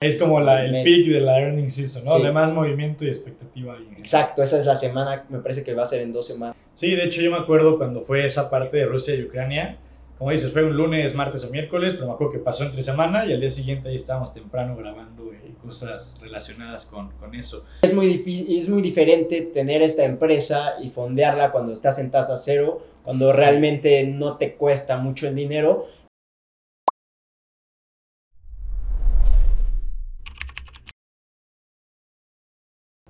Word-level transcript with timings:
Es 0.00 0.16
como 0.16 0.38
la, 0.38 0.64
el 0.64 0.84
peak 0.84 1.08
de 1.08 1.20
la 1.20 1.40
earning 1.40 1.68
season, 1.68 2.04
¿no? 2.04 2.20
De 2.20 2.30
más 2.30 2.52
movimiento 2.52 3.04
y 3.04 3.08
expectativa. 3.08 3.74
Ahí 3.74 3.84
Exacto, 3.98 4.44
esa 4.44 4.56
es 4.56 4.64
la 4.64 4.76
semana, 4.76 5.26
me 5.28 5.40
parece 5.40 5.64
que 5.64 5.74
va 5.74 5.82
a 5.82 5.86
ser 5.86 6.02
en 6.02 6.12
dos 6.12 6.24
semanas. 6.24 6.54
Sí, 6.76 6.94
de 6.94 7.02
hecho 7.02 7.20
yo 7.20 7.32
me 7.32 7.36
acuerdo 7.36 7.78
cuando 7.78 8.00
fue 8.00 8.24
esa 8.24 8.48
parte 8.48 8.76
de 8.76 8.86
Rusia 8.86 9.16
y 9.16 9.24
Ucrania, 9.24 9.76
como 10.16 10.30
dices, 10.30 10.52
fue 10.52 10.62
un 10.62 10.76
lunes, 10.76 11.16
martes 11.16 11.42
o 11.44 11.50
miércoles, 11.50 11.94
pero 11.94 12.06
me 12.06 12.12
acuerdo 12.12 12.32
que 12.32 12.38
pasó 12.38 12.62
entre 12.62 12.80
semana 12.80 13.26
y 13.26 13.32
al 13.32 13.40
día 13.40 13.50
siguiente 13.50 13.88
ahí 13.88 13.96
estábamos 13.96 14.32
temprano 14.32 14.76
grabando 14.76 15.32
eh, 15.32 15.54
cosas 15.64 16.20
relacionadas 16.22 16.86
con, 16.86 17.10
con, 17.18 17.34
eso. 17.34 17.66
Es 17.82 17.92
muy, 17.92 18.06
difícil, 18.06 18.56
es 18.56 18.68
muy 18.68 18.82
diferente 18.82 19.40
tener 19.40 19.82
esta 19.82 20.04
empresa 20.04 20.76
y 20.80 20.90
fondearla 20.90 21.50
cuando 21.50 21.72
estás 21.72 21.98
en 21.98 22.12
tasa 22.12 22.36
cero, 22.38 22.86
cuando 23.02 23.32
realmente 23.32 24.04
no 24.04 24.36
te 24.36 24.54
cuesta 24.54 24.96
mucho 24.96 25.26
el 25.26 25.34
dinero 25.34 25.88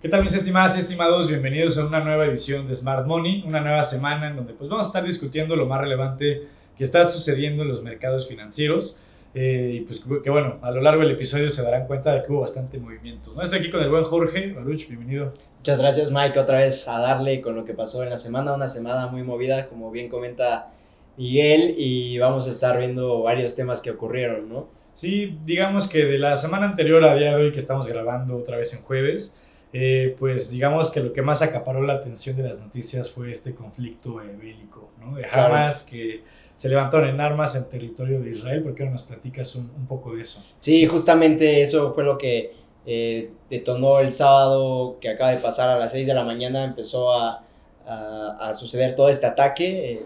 ¿Qué 0.01 0.09
tal 0.09 0.23
mis 0.23 0.35
estimadas 0.37 0.77
y 0.77 0.79
estimados? 0.79 1.27
Bienvenidos 1.27 1.77
a 1.77 1.85
una 1.85 1.99
nueva 1.99 2.25
edición 2.25 2.69
de 2.69 2.77
Smart 2.77 3.05
Money, 3.05 3.43
una 3.45 3.61
nueva 3.61 3.83
semana 3.83 4.29
en 4.29 4.37
donde 4.37 4.55
pues 4.55 4.71
vamos 4.71 4.87
a 4.87 4.89
estar 4.91 5.05
discutiendo 5.05 5.57
lo 5.57 5.67
más 5.67 5.81
relevante 5.81 6.47
que 6.77 6.85
está 6.85 7.09
sucediendo 7.09 7.65
en 7.65 7.69
los 7.69 7.83
mercados 7.83 8.29
financieros. 8.29 9.01
Eh, 9.35 9.73
y 9.75 9.81
pues 9.81 10.05
que 10.23 10.31
bueno, 10.31 10.59
a 10.63 10.71
lo 10.71 10.81
largo 10.83 11.03
del 11.03 11.11
episodio 11.11 11.51
se 11.51 11.63
darán 11.63 11.89
cuenta 11.89 12.15
de 12.15 12.23
que 12.23 12.31
hubo 12.31 12.43
bastante 12.43 12.79
movimiento. 12.79 13.33
¿no? 13.35 13.43
Estoy 13.43 13.59
aquí 13.59 13.71
con 13.71 13.83
el 13.83 13.91
buen 13.91 14.05
Jorge 14.05 14.53
Baruch, 14.53 14.87
bienvenido. 14.87 15.33
Muchas 15.57 15.81
gracias 15.81 16.13
Mike, 16.13 16.39
otra 16.39 16.59
vez 16.59 16.87
a 16.87 17.01
darle 17.01 17.41
con 17.41 17.57
lo 17.57 17.65
que 17.65 17.75
pasó 17.75 18.05
en 18.05 18.11
la 18.11 18.17
semana, 18.17 18.55
una 18.55 18.69
semana 18.69 19.09
muy 19.09 19.25
movida, 19.25 19.67
como 19.67 19.91
bien 19.91 20.09
comenta 20.09 20.71
Miguel, 21.17 21.75
y 21.77 22.19
vamos 22.19 22.47
a 22.47 22.51
estar 22.51 22.79
viendo 22.79 23.23
varios 23.23 23.57
temas 23.57 23.83
que 23.83 23.91
ocurrieron, 23.91 24.49
¿no? 24.49 24.69
Sí, 24.95 25.41
digamos 25.45 25.89
que 25.89 26.05
de 26.05 26.21
la 26.21 26.37
semana 26.37 26.67
anterior 26.67 27.05
a 27.05 27.17
día 27.17 27.37
de 27.37 27.47
hoy 27.47 27.53
que 27.53 27.59
estamos 27.59 27.89
grabando 27.89 28.37
otra 28.37 28.59
vez 28.59 28.73
en 28.75 28.83
jueves, 28.83 29.45
eh, 29.73 30.17
pues 30.19 30.51
digamos 30.51 30.91
que 30.91 31.01
lo 31.01 31.13
que 31.13 31.21
más 31.21 31.43
acaparó 31.43 31.83
la 31.83 31.95
atención 31.95 32.37
de 32.37 32.43
las 32.43 32.61
noticias 32.61 33.11
fue 33.11 33.31
este 33.31 33.55
conflicto 33.55 34.23
eh, 34.23 34.35
bélico, 34.35 34.91
¿no? 34.99 35.15
De 35.15 35.27
Hamas 35.31 35.85
que 35.85 36.23
se 36.55 36.69
levantaron 36.69 37.09
en 37.11 37.21
armas 37.21 37.55
en 37.55 37.69
territorio 37.69 38.21
de 38.21 38.31
Israel. 38.31 38.63
¿Por 38.63 38.75
qué 38.75 38.85
no 38.85 38.93
nos 38.93 39.03
platicas 39.03 39.55
un, 39.57 39.71
un 39.77 39.87
poco 39.87 40.15
de 40.15 40.23
eso? 40.23 40.43
Sí, 40.59 40.87
justamente 40.87 41.61
eso 41.61 41.93
fue 41.93 42.03
lo 42.03 42.17
que 42.17 42.53
eh, 42.87 43.31
detonó 43.51 44.01
el 44.01 44.11
sábado 44.11 44.97
que 45.01 45.11
acaba 45.11 45.33
de 45.33 45.37
pasar 45.37 45.69
a 45.69 45.79
las 45.79 45.93
6 45.93 46.07
de 46.07 46.15
la 46.15 46.25
mañana. 46.25 46.65
Empezó 46.65 47.13
a, 47.13 47.45
a, 47.87 48.55
suceder 48.55 48.95
todo 48.95 49.11
este 49.11 49.27
ataque. 49.27 50.01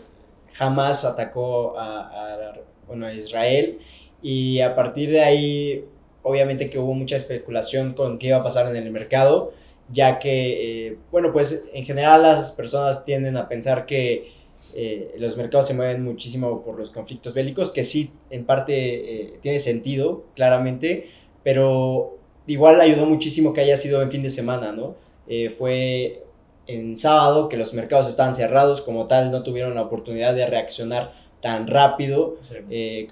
Hamas 0.58 1.04
atacó 1.04 1.78
a, 1.78 2.00
a, 2.00 2.54
bueno, 2.88 3.06
a 3.06 3.12
Israel 3.12 3.78
y 4.20 4.60
a 4.60 4.74
partir 4.74 5.10
de 5.10 5.22
ahí 5.22 5.84
obviamente 6.22 6.70
que 6.70 6.78
hubo 6.78 6.94
mucha 6.94 7.16
especulación 7.16 7.94
con 7.94 8.18
qué 8.18 8.28
iba 8.28 8.38
a 8.38 8.42
pasar 8.42 8.74
en 8.74 8.82
el 8.82 8.90
mercado, 8.90 9.52
ya 9.90 10.18
que, 10.18 10.86
eh, 10.88 10.98
bueno, 11.10 11.32
pues 11.32 11.70
en 11.74 11.84
general 11.84 12.22
las 12.22 12.52
personas 12.52 13.04
tienden 13.04 13.36
a 13.36 13.48
pensar 13.48 13.86
que 13.86 14.26
eh, 14.74 15.14
los 15.18 15.36
mercados 15.36 15.66
se 15.66 15.74
mueven 15.74 16.02
muchísimo 16.04 16.62
por 16.62 16.78
los 16.78 16.90
conflictos 16.90 17.34
bélicos, 17.34 17.70
que 17.70 17.82
sí, 17.82 18.12
en 18.30 18.44
parte 18.44 18.74
eh, 18.74 19.38
tiene 19.42 19.58
sentido, 19.58 20.24
claramente, 20.34 21.08
pero 21.42 22.16
igual 22.46 22.80
ayudó 22.80 23.06
muchísimo 23.06 23.52
que 23.52 23.60
haya 23.60 23.76
sido 23.76 24.02
en 24.02 24.10
fin 24.10 24.22
de 24.22 24.30
semana, 24.30 24.72
¿no? 24.72 24.96
fue 25.56 26.24
en 26.66 26.94
sábado 26.94 27.48
que 27.48 27.56
los 27.56 27.72
mercados 27.72 28.06
estaban 28.06 28.34
cerrados, 28.34 28.82
como 28.82 29.06
tal, 29.06 29.30
no 29.30 29.42
tuvieron 29.42 29.74
la 29.74 29.80
oportunidad 29.80 30.34
de 30.34 30.44
reaccionar 30.44 31.14
tan 31.40 31.66
rápido, 31.66 32.36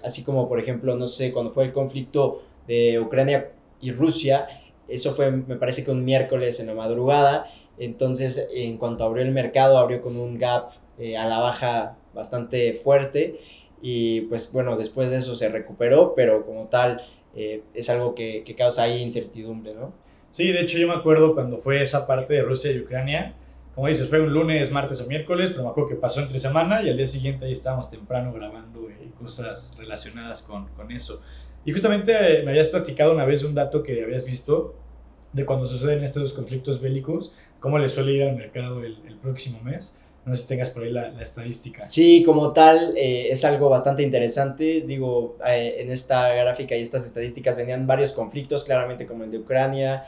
así 0.03 0.23
como 0.23 0.47
por 0.47 0.61
ejemplo, 0.61 0.97
no 0.97 1.07
sé, 1.07 1.33
cuando 1.33 1.51
fue 1.53 1.65
el 1.65 1.73
conflicto 1.73 2.43
de 2.67 3.01
Ucrania 3.01 3.53
y 3.81 3.93
Rusia. 3.93 4.47
Eso 4.89 5.15
fue, 5.15 5.31
me 5.31 5.57
parece 5.57 5.85
que 5.85 5.91
un 5.91 6.05
miércoles 6.05 6.61
en 6.61 6.67
la 6.67 6.75
madrugada. 6.75 7.51
Entonces, 7.79 8.51
en 8.55 8.77
cuanto 8.77 9.05
abrió 9.05 9.25
el 9.25 9.33
mercado, 9.33 9.79
abrió 9.79 10.01
con 10.03 10.17
un 10.17 10.39
gap 10.39 10.71
eh, 10.99 11.17
a 11.17 11.27
la 11.27 11.39
baja 11.39 11.97
bastante 12.15 12.75
fuerte. 12.75 13.41
Y 13.83 14.23
pues 14.23 14.53
bueno, 14.53 14.77
después 14.77 15.11
de 15.11 15.17
eso 15.17 15.35
se 15.35 15.49
recuperó, 15.49 16.15
pero 16.15 16.45
como 16.45 16.67
tal, 16.67 17.01
eh, 17.35 17.63
es 17.75 17.89
algo 17.89 18.15
que, 18.15 18.45
que, 18.45 18.55
causa 18.55 18.83
ahí 18.83 19.01
incertidumbre, 19.01 19.75
¿no? 19.75 19.95
Sí, 20.33 20.49
de 20.49 20.61
hecho 20.61 20.79
yo 20.79 20.87
me 20.87 20.95
acuerdo 20.95 21.35
cuando 21.35 21.57
fue 21.57 21.83
esa 21.83 22.07
parte 22.07 22.35
de 22.35 22.43
Rusia 22.43 22.71
y 22.73 22.81
Ucrania, 22.81 23.35
como 23.75 23.89
dices, 23.89 24.09
fue 24.09 24.21
un 24.21 24.33
lunes, 24.33 24.71
martes 24.73 25.01
o 25.01 25.07
miércoles, 25.07 25.51
pero 25.51 25.63
me 25.63 25.71
acuerdo 25.71 25.89
que 25.89 25.97
pasó 25.97 26.21
entre 26.21 26.39
semana 26.39 26.83
y 26.83 26.91
al 26.91 26.97
día 26.97 27.07
siguiente 27.07 27.47
ahí 27.47 27.53
estábamos 27.53 27.91
temprano 27.91 28.33
grabando 28.33 28.91
eh, 28.91 29.11
cosas 29.19 29.77
relacionadas 29.79 30.43
con, 30.43 30.69
con 30.69 30.91
eso. 30.93 31.23
Y 31.65 31.73
justamente 31.73 32.13
eh, 32.13 32.43
me 32.43 32.51
habías 32.51 32.69
platicado 32.69 33.13
una 33.13 33.25
vez 33.25 33.45
un 33.45 33.55
dato 33.55 33.83
que 33.83 34.03
habías 34.03 34.25
visto 34.25 34.75
de 35.33 35.45
cuando 35.45 35.67
suceden 35.67 36.03
estos 36.03 36.33
conflictos 36.33 36.81
bélicos, 36.81 37.35
cómo 37.61 37.79
le 37.79 37.89
suele 37.89 38.13
ir 38.13 38.23
al 38.25 38.37
mercado 38.37 38.83
el, 38.83 38.97
próximo 39.23 39.61
mes. 39.63 40.01
No 40.25 40.35
sé 40.35 40.43
si 40.43 40.49
tengas 40.49 40.71
por 40.71 40.83
ahí 40.83 40.91
la, 40.91 41.09
estadística. 41.21 41.83
Sí, 41.83 42.23
como 42.25 42.53
tal, 42.53 42.95
eh, 42.97 43.31
es 43.31 43.45
algo 43.45 43.69
bastante 43.69 44.03
interesante. 44.03 44.83
Digo, 44.87 45.37
eh, 45.47 45.77
en 45.79 45.91
esta 45.91 46.35
gráfica 46.35 46.77
y 46.77 46.83
estas 46.83 47.07
estadísticas 47.07 47.57
venían 47.57 47.87
varios 47.87 48.13
conflictos, 48.13 48.65
claramente 48.65 49.07
como 49.07 49.25
el 49.25 49.31
de 49.31 49.39
Ucrania, 49.39 50.05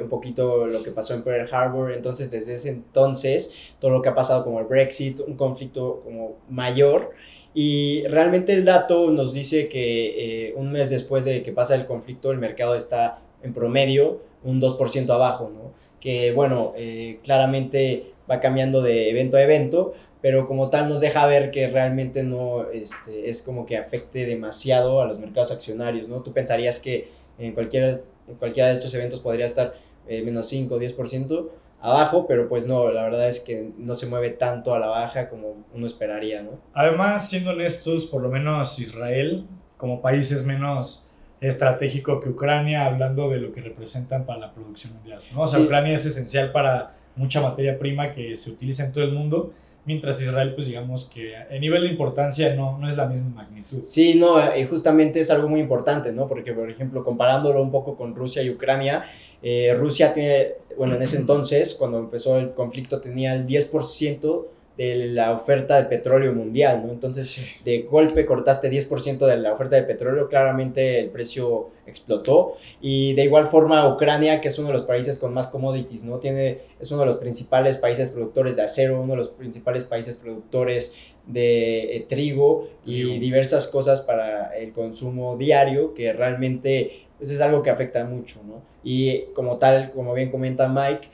un 0.00 0.08
poquito 0.08 0.66
lo 0.66 0.82
que 0.82 0.90
pasó 0.90 1.14
en 1.14 1.22
Pearl 1.22 1.48
Harbor. 1.52 1.92
Entonces, 1.92 2.30
desde 2.30 2.54
ese 2.54 2.70
entonces, 2.70 3.72
todo 3.78 3.90
lo 3.90 4.02
que 4.02 4.08
ha 4.08 4.14
pasado 4.14 4.44
como 4.44 4.60
el 4.60 4.66
Brexit, 4.66 5.20
un 5.20 5.36
conflicto 5.36 6.00
como 6.04 6.36
mayor. 6.48 7.12
Y 7.52 8.04
realmente 8.06 8.52
el 8.52 8.64
dato 8.64 9.10
nos 9.10 9.34
dice 9.34 9.68
que 9.68 10.48
eh, 10.48 10.54
un 10.56 10.70
mes 10.70 10.90
después 10.90 11.24
de 11.24 11.42
que 11.42 11.52
pasa 11.52 11.74
el 11.74 11.86
conflicto, 11.86 12.30
el 12.30 12.38
mercado 12.38 12.74
está 12.74 13.18
en 13.42 13.52
promedio 13.52 14.20
un 14.44 14.60
2% 14.60 15.10
abajo, 15.10 15.50
¿no? 15.52 15.72
Que 16.00 16.32
bueno, 16.32 16.72
eh, 16.76 17.18
claramente 17.22 18.12
va 18.30 18.40
cambiando 18.40 18.82
de 18.82 19.10
evento 19.10 19.36
a 19.36 19.42
evento, 19.42 19.94
pero 20.22 20.46
como 20.46 20.70
tal 20.70 20.88
nos 20.88 21.00
deja 21.00 21.26
ver 21.26 21.50
que 21.50 21.68
realmente 21.68 22.22
no 22.22 22.70
este, 22.70 23.28
es 23.28 23.42
como 23.42 23.66
que 23.66 23.76
afecte 23.76 24.26
demasiado 24.26 25.00
a 25.00 25.06
los 25.06 25.18
mercados 25.18 25.50
accionarios, 25.50 26.08
¿no? 26.08 26.22
Tú 26.22 26.32
pensarías 26.32 26.78
que 26.78 27.08
en 27.38 27.52
cualquiera, 27.52 28.00
cualquiera 28.38 28.68
de 28.68 28.74
estos 28.74 28.94
eventos 28.94 29.20
podría 29.20 29.46
estar 29.46 29.74
eh, 30.06 30.22
menos 30.22 30.46
5 30.48 30.74
o 30.74 30.80
10%, 30.80 31.48
abajo, 31.80 32.26
pero 32.26 32.48
pues 32.48 32.66
no, 32.66 32.90
la 32.90 33.04
verdad 33.04 33.28
es 33.28 33.40
que 33.40 33.72
no 33.78 33.94
se 33.94 34.06
mueve 34.06 34.30
tanto 34.30 34.74
a 34.74 34.78
la 34.78 34.88
baja 34.88 35.28
como 35.28 35.64
uno 35.74 35.86
esperaría, 35.86 36.42
¿no? 36.42 36.60
Además, 36.74 37.28
siendo 37.28 37.50
honestos, 37.50 38.06
por 38.06 38.22
lo 38.22 38.28
menos 38.28 38.78
Israel 38.78 39.46
como 39.76 40.02
país 40.02 40.30
es 40.30 40.44
menos 40.44 41.10
estratégico 41.40 42.20
que 42.20 42.28
Ucrania, 42.28 42.84
hablando 42.84 43.30
de 43.30 43.38
lo 43.38 43.52
que 43.52 43.62
representan 43.62 44.26
para 44.26 44.40
la 44.40 44.52
producción 44.52 44.92
mundial. 44.94 45.20
¿no? 45.34 45.40
O 45.40 45.46
sea, 45.46 45.60
Ucrania 45.60 45.94
es 45.94 46.04
esencial 46.04 46.52
para 46.52 46.96
mucha 47.16 47.40
materia 47.40 47.78
prima 47.78 48.12
que 48.12 48.36
se 48.36 48.50
utiliza 48.50 48.84
en 48.84 48.92
todo 48.92 49.04
el 49.04 49.12
mundo 49.12 49.54
mientras 49.84 50.20
Israel, 50.20 50.54
pues 50.54 50.66
digamos 50.66 51.06
que 51.06 51.36
a 51.36 51.58
nivel 51.58 51.82
de 51.82 51.88
importancia 51.88 52.54
no, 52.54 52.78
no 52.78 52.88
es 52.88 52.96
la 52.96 53.06
misma 53.06 53.30
magnitud. 53.30 53.78
Sí, 53.84 54.14
no, 54.14 54.56
y 54.56 54.64
justamente 54.64 55.20
es 55.20 55.30
algo 55.30 55.48
muy 55.48 55.60
importante, 55.60 56.12
¿no? 56.12 56.28
Porque, 56.28 56.52
por 56.52 56.70
ejemplo, 56.70 57.02
comparándolo 57.02 57.62
un 57.62 57.70
poco 57.70 57.96
con 57.96 58.14
Rusia 58.14 58.42
y 58.42 58.50
Ucrania, 58.50 59.04
eh, 59.42 59.74
Rusia 59.78 60.12
tiene, 60.12 60.52
bueno, 60.76 60.96
en 60.96 61.02
ese 61.02 61.16
entonces, 61.16 61.74
cuando 61.74 61.98
empezó 61.98 62.38
el 62.38 62.52
conflicto, 62.52 63.00
tenía 63.00 63.34
el 63.34 63.46
10% 63.46 64.46
de 64.80 65.08
la 65.08 65.32
oferta 65.32 65.76
de 65.76 65.90
petróleo 65.90 66.32
mundial, 66.32 66.82
¿no? 66.86 66.90
Entonces, 66.90 67.60
de 67.66 67.82
golpe 67.82 68.24
cortaste 68.24 68.70
10% 68.70 69.26
de 69.26 69.36
la 69.36 69.52
oferta 69.52 69.76
de 69.76 69.82
petróleo, 69.82 70.26
claramente 70.26 70.98
el 71.00 71.10
precio 71.10 71.68
explotó. 71.84 72.56
Y 72.80 73.12
de 73.12 73.24
igual 73.24 73.48
forma, 73.48 73.86
Ucrania, 73.86 74.40
que 74.40 74.48
es 74.48 74.58
uno 74.58 74.68
de 74.68 74.72
los 74.72 74.84
países 74.84 75.18
con 75.18 75.34
más 75.34 75.48
commodities, 75.48 76.04
¿no? 76.04 76.16
Tiene, 76.16 76.60
es 76.80 76.90
uno 76.92 77.00
de 77.00 77.08
los 77.08 77.16
principales 77.18 77.76
países 77.76 78.08
productores 78.08 78.56
de 78.56 78.62
acero, 78.62 79.02
uno 79.02 79.12
de 79.12 79.18
los 79.18 79.28
principales 79.28 79.84
países 79.84 80.16
productores 80.16 80.96
de 81.26 81.96
eh, 81.96 82.06
trigo 82.08 82.70
y 82.86 83.18
diversas 83.18 83.66
cosas 83.66 84.00
para 84.00 84.56
el 84.56 84.72
consumo 84.72 85.36
diario, 85.36 85.92
que 85.92 86.14
realmente 86.14 87.04
pues, 87.18 87.30
es 87.30 87.42
algo 87.42 87.62
que 87.62 87.68
afecta 87.68 88.02
mucho, 88.06 88.42
¿no? 88.44 88.62
Y 88.82 89.24
como 89.34 89.58
tal, 89.58 89.90
como 89.90 90.14
bien 90.14 90.30
comenta 90.30 90.70
Mike, 90.70 91.06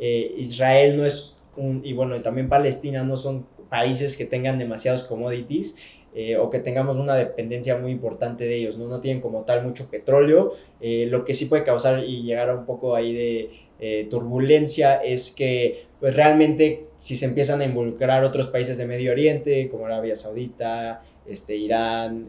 eh, 0.00 0.34
Israel 0.36 0.96
no 0.96 1.06
es 1.06 1.38
y 1.56 1.92
bueno, 1.92 2.20
también 2.20 2.48
Palestina 2.48 3.04
no 3.04 3.16
son 3.16 3.46
países 3.68 4.16
que 4.16 4.26
tengan 4.26 4.58
demasiados 4.58 5.04
commodities 5.04 5.78
eh, 6.14 6.36
o 6.36 6.50
que 6.50 6.58
tengamos 6.58 6.96
una 6.96 7.14
dependencia 7.14 7.78
muy 7.78 7.90
importante 7.90 8.44
de 8.44 8.56
ellos, 8.56 8.76
¿no? 8.76 8.86
No 8.86 9.00
tienen 9.00 9.22
como 9.22 9.44
tal 9.44 9.64
mucho 9.64 9.88
petróleo, 9.90 10.52
eh, 10.78 11.06
lo 11.08 11.24
que 11.24 11.32
sí 11.32 11.46
puede 11.46 11.64
causar 11.64 12.04
y 12.04 12.22
llegar 12.22 12.50
a 12.50 12.54
un 12.54 12.66
poco 12.66 12.94
ahí 12.94 13.14
de 13.14 13.50
eh, 13.80 14.06
turbulencia 14.10 14.96
es 14.96 15.34
que 15.34 15.86
pues 16.00 16.14
realmente 16.14 16.84
si 16.98 17.16
se 17.16 17.24
empiezan 17.24 17.62
a 17.62 17.64
involucrar 17.64 18.24
otros 18.24 18.48
países 18.48 18.76
de 18.76 18.86
Medio 18.86 19.10
Oriente, 19.10 19.70
como 19.70 19.86
Arabia 19.86 20.14
Saudita, 20.14 21.02
este, 21.26 21.56
Irán, 21.56 22.28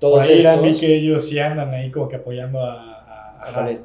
todos 0.00 0.24
estos... 0.24 0.40
Irán 0.40 0.74
que 0.74 0.96
ellos 0.96 1.28
sí 1.28 1.38
andan 1.38 1.72
ahí 1.72 1.92
como 1.92 2.08
que 2.08 2.16
apoyando 2.16 2.64
a 2.64 2.97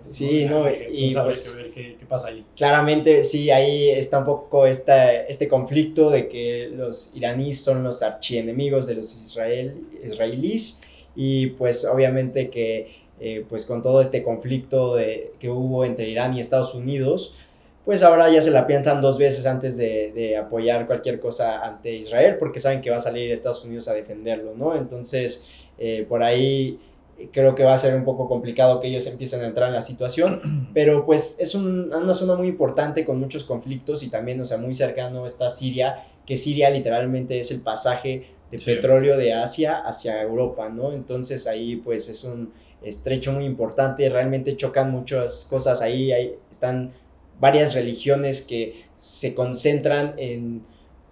Sí, 0.05 0.45
no, 0.45 0.65
y 0.69 1.13
pues, 1.13 1.57
qué, 1.73 1.97
pasa 2.07 2.29
ahí. 2.29 2.45
Claramente, 2.55 3.23
sí, 3.23 3.51
ahí 3.51 3.89
está 3.89 4.19
un 4.19 4.25
poco 4.25 4.65
esta, 4.65 5.13
este 5.13 5.47
conflicto 5.47 6.09
de 6.09 6.27
que 6.27 6.69
los 6.73 7.15
iraníes 7.15 7.61
son 7.61 7.83
los 7.83 8.01
archienemigos 8.03 8.87
de 8.87 8.95
los 8.95 9.13
israel, 9.13 9.87
israelíes 10.03 11.07
y 11.15 11.47
pues 11.47 11.85
obviamente 11.85 12.49
que 12.49 13.03
eh, 13.19 13.45
pues 13.47 13.65
con 13.65 13.81
todo 13.81 14.01
este 14.01 14.23
conflicto 14.23 14.95
de, 14.95 15.33
que 15.39 15.49
hubo 15.49 15.85
entre 15.85 16.09
Irán 16.09 16.35
y 16.35 16.39
Estados 16.39 16.73
Unidos, 16.73 17.35
pues 17.85 18.01
ahora 18.01 18.29
ya 18.29 18.41
se 18.41 18.51
la 18.51 18.65
piensan 18.65 19.01
dos 19.01 19.17
veces 19.17 19.45
antes 19.45 19.77
de, 19.77 20.37
apoyar 20.37 20.87
cualquier 20.87 21.19
cosa 21.19 21.63
ante 21.63 21.93
Israel, 21.93 22.37
porque 22.39 22.59
saben 22.59 22.81
que 22.81 22.89
va 22.89 22.97
a 22.97 23.01
salir 23.01 23.31
Estados 23.31 23.63
Unidos 23.65 23.87
a 23.87 23.93
defenderlo, 23.93 24.55
¿no? 24.55 24.75
Entonces, 24.75 25.67
eh, 25.77 26.05
por 26.07 26.23
ahí 26.23 26.79
creo 27.31 27.55
que 27.55 27.63
va 27.63 27.73
a 27.73 27.77
ser 27.77 27.95
un 27.95 28.03
poco 28.03 28.27
complicado 28.27 28.79
que 28.79 28.87
ellos 28.87 29.07
empiecen 29.07 29.41
a 29.41 29.47
entrar 29.47 29.67
en 29.69 29.75
la 29.75 29.81
situación, 29.81 30.69
pero 30.73 31.05
pues 31.05 31.37
es 31.39 31.55
una 31.55 32.13
zona 32.13 32.35
muy 32.35 32.47
importante 32.47 33.05
con 33.05 33.19
muchos 33.19 33.43
conflictos 33.43 34.03
y 34.03 34.09
también, 34.09 34.39
o 34.41 34.45
sea, 34.45 34.57
muy 34.57 34.73
cercano 34.73 35.25
está 35.25 35.49
Siria, 35.49 36.05
que 36.25 36.35
Siria 36.35 36.69
literalmente 36.69 37.39
es 37.39 37.51
el 37.51 37.61
pasaje 37.61 38.27
de 38.51 38.59
petróleo 38.59 39.17
de 39.17 39.33
Asia 39.33 39.77
hacia 39.79 40.21
Europa, 40.21 40.69
¿no? 40.69 40.93
Entonces 40.93 41.47
ahí 41.47 41.77
pues 41.77 42.07
es 42.09 42.23
un 42.23 42.53
estrecho 42.83 43.31
muy 43.31 43.45
importante, 43.45 44.07
realmente 44.09 44.55
chocan 44.57 44.91
muchas 44.91 45.47
cosas 45.49 45.81
ahí, 45.81 46.11
ahí 46.11 46.35
están 46.51 46.91
varias 47.39 47.73
religiones 47.73 48.41
que 48.41 48.75
se 48.95 49.33
concentran 49.33 50.13
en, 50.17 50.63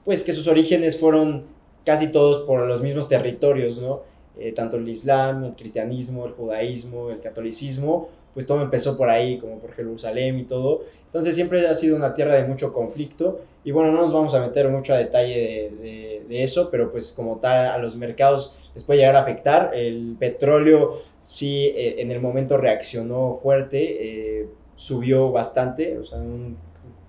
pues 0.06 0.24
que 0.24 0.34
sus 0.34 0.48
orígenes 0.48 1.00
fueron 1.00 1.46
casi 1.84 2.12
todos 2.12 2.46
por 2.46 2.68
los 2.68 2.82
mismos 2.82 3.10
territorios, 3.10 3.80
¿no? 3.80 4.04
Eh, 4.42 4.54
tanto 4.54 4.78
el 4.78 4.90
Islam, 4.90 5.44
el 5.44 5.54
cristianismo, 5.54 6.26
el 6.26 6.32
judaísmo, 6.32 7.12
el 7.12 7.20
catolicismo, 7.20 8.10
pues 8.34 8.48
todo 8.48 8.62
empezó 8.62 8.98
por 8.98 9.10
ahí, 9.10 9.38
como 9.38 9.60
por 9.60 9.74
Jerusalén 9.74 10.40
y 10.40 10.44
todo. 10.44 10.84
Entonces 11.06 11.36
siempre 11.36 11.68
ha 11.68 11.76
sido 11.76 11.96
una 11.96 12.14
tierra 12.14 12.36
de 12.36 12.46
mucho 12.48 12.74
conflicto 12.74 13.42
y 13.64 13.72
bueno, 13.72 13.92
no 13.92 14.02
nos 14.02 14.14
vamos 14.14 14.34
a 14.34 14.42
meter 14.42 14.70
mucho 14.70 14.94
a 14.94 14.98
detalle 14.98 15.72
de, 15.82 16.44
eso, 16.44 16.70
pero 16.72 16.90
pues 16.92 17.12
como 17.12 17.38
tal 17.40 17.68
a 17.68 17.78
los 17.78 17.98
mercados 17.98 18.58
les 18.74 18.86
puede 18.86 19.02
llegar 19.02 19.18
a 19.18 19.22
afectar. 19.22 19.72
El 19.76 20.16
petróleo 20.18 21.02
sí 21.20 21.66
eh, 21.76 21.96
en 22.00 22.10
el 22.10 22.22
momento 22.22 22.58
reaccionó 22.58 23.38
fuerte, 23.44 24.40
eh, 24.40 24.48
subió 24.76 25.32
bastante, 25.32 25.98
o 25.98 26.04
sea, 26.06 26.20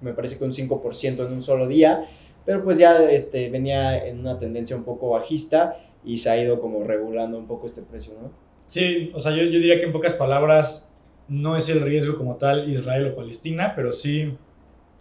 me 0.01 0.13
parece 0.13 0.37
que 0.39 0.45
un 0.45 0.53
5% 0.53 1.25
en 1.25 1.33
un 1.33 1.41
solo 1.41 1.69
día, 1.69 2.05
pero 2.45 2.65
pues 2.65 2.79
ya 2.79 3.03
este, 3.11 3.51
venía 3.51 4.07
en 4.07 4.21
una 4.21 4.39
tendencia 4.39 4.77
un 4.77 4.85
poco 4.85 5.11
bajista 5.11 5.77
y 6.05 6.17
se 6.19 6.31
ha 6.31 6.43
ido 6.43 6.61
como 6.61 6.85
regulando 6.85 7.39
un 7.39 7.47
poco 7.47 7.67
este 7.67 7.83
precio, 7.83 8.15
¿no? 8.21 8.31
Sí, 8.67 9.13
o 9.15 9.21
sea, 9.21 9.33
yo, 9.33 9.43
yo 9.45 9.59
diría 9.59 9.79
que 9.79 9.85
en 9.85 9.93
pocas 9.93 10.15
palabras 10.15 10.95
no 11.29 11.57
es 11.57 11.69
el 11.69 11.81
riesgo 11.81 12.17
como 12.17 12.37
tal 12.37 12.71
Israel 12.71 13.09
o 13.09 13.15
Palestina, 13.15 13.75
pero 13.75 13.93
sí 13.93 14.35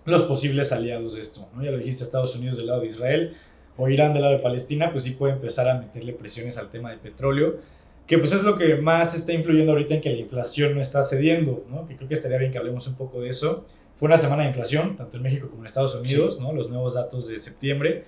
los 0.05 0.23
posibles 0.23 0.71
aliados 0.71 1.13
de 1.15 1.21
esto. 1.21 1.47
¿no? 1.53 1.63
Ya 1.63 1.71
lo 1.71 1.77
dijiste, 1.77 2.03
Estados 2.03 2.35
Unidos 2.35 2.57
del 2.57 2.67
lado 2.67 2.81
de 2.81 2.87
Israel 2.87 3.33
o 3.77 3.89
Irán 3.89 4.13
del 4.13 4.23
lado 4.23 4.35
de 4.35 4.41
Palestina, 4.41 4.91
pues 4.91 5.03
sí 5.03 5.11
puede 5.11 5.33
empezar 5.33 5.67
a 5.69 5.79
meterle 5.79 6.13
presiones 6.13 6.57
al 6.57 6.69
tema 6.69 6.91
de 6.91 6.97
petróleo, 6.97 7.57
que 8.05 8.17
pues 8.17 8.33
es 8.33 8.43
lo 8.43 8.57
que 8.57 8.75
más 8.75 9.15
está 9.15 9.33
influyendo 9.33 9.71
ahorita 9.71 9.95
en 9.95 10.01
que 10.01 10.09
la 10.09 10.17
inflación 10.17 10.75
no 10.75 10.81
está 10.81 11.03
cediendo, 11.03 11.65
¿no? 11.69 11.87
que 11.87 11.95
creo 11.95 12.07
que 12.07 12.15
estaría 12.15 12.37
bien 12.37 12.51
que 12.51 12.57
hablemos 12.57 12.87
un 12.87 12.95
poco 12.95 13.21
de 13.21 13.29
eso. 13.29 13.65
Fue 14.01 14.07
una 14.07 14.17
semana 14.17 14.41
de 14.41 14.47
inflación, 14.47 14.97
tanto 14.97 15.17
en 15.17 15.21
México 15.21 15.47
como 15.47 15.61
en 15.61 15.67
Estados 15.67 15.93
Unidos, 15.93 16.39
¿no? 16.41 16.53
los 16.53 16.71
nuevos 16.71 16.95
datos 16.95 17.27
de 17.27 17.37
septiembre 17.37 18.03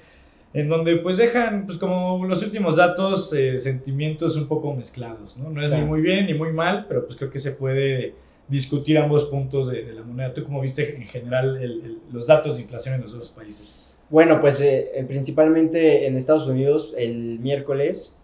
en 0.52 0.68
donde 0.68 0.98
pues 0.98 1.18
dejan, 1.18 1.68
pues 1.68 1.78
como 1.78 2.26
los 2.26 2.42
últimos 2.42 2.78
datos, 2.78 3.32
eh, 3.34 3.60
sentimientos 3.60 4.36
un 4.36 4.48
poco 4.48 4.74
mezclados, 4.74 5.38
¿no? 5.38 5.52
No 5.52 5.64
es 5.64 5.70
ni 5.70 5.82
muy 5.82 6.02
bien 6.02 6.26
ni 6.26 6.34
muy 6.34 6.52
mal, 6.52 6.88
pero 6.88 7.06
pues 7.06 7.16
creo 7.16 7.30
que 7.30 7.38
se 7.38 7.52
puede 7.52 8.16
discutir 8.48 8.98
ambos 8.98 9.26
puntos 9.26 9.70
de, 9.70 9.94
la 9.94 10.02
moneda. 10.02 10.34
¿Tú 10.34 10.44
cómo 10.44 10.62
viste 10.62 10.96
en 10.96 11.04
general 11.04 12.00
los 12.12 12.26
datos 12.26 12.56
de 12.56 12.64
inflación 12.64 12.96
en 12.96 13.02
los 13.02 13.14
dos 13.14 13.30
países? 13.30 13.96
Bueno, 14.10 14.42
pues 14.42 14.62
eh, 14.62 14.94
eh, 14.96 15.04
principalmente 15.04 16.08
en 16.08 16.18
Estados 16.18 16.48
Unidos 16.48 16.96
el 16.98 17.38
miércoles, 17.38 18.24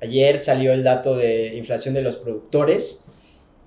ayer 0.00 0.36
salió 0.38 0.72
el 0.72 0.82
dato 0.82 1.16
de 1.16 1.56
inflación 1.56 1.94
de 1.94 2.02
los 2.02 2.16
productores, 2.16 3.05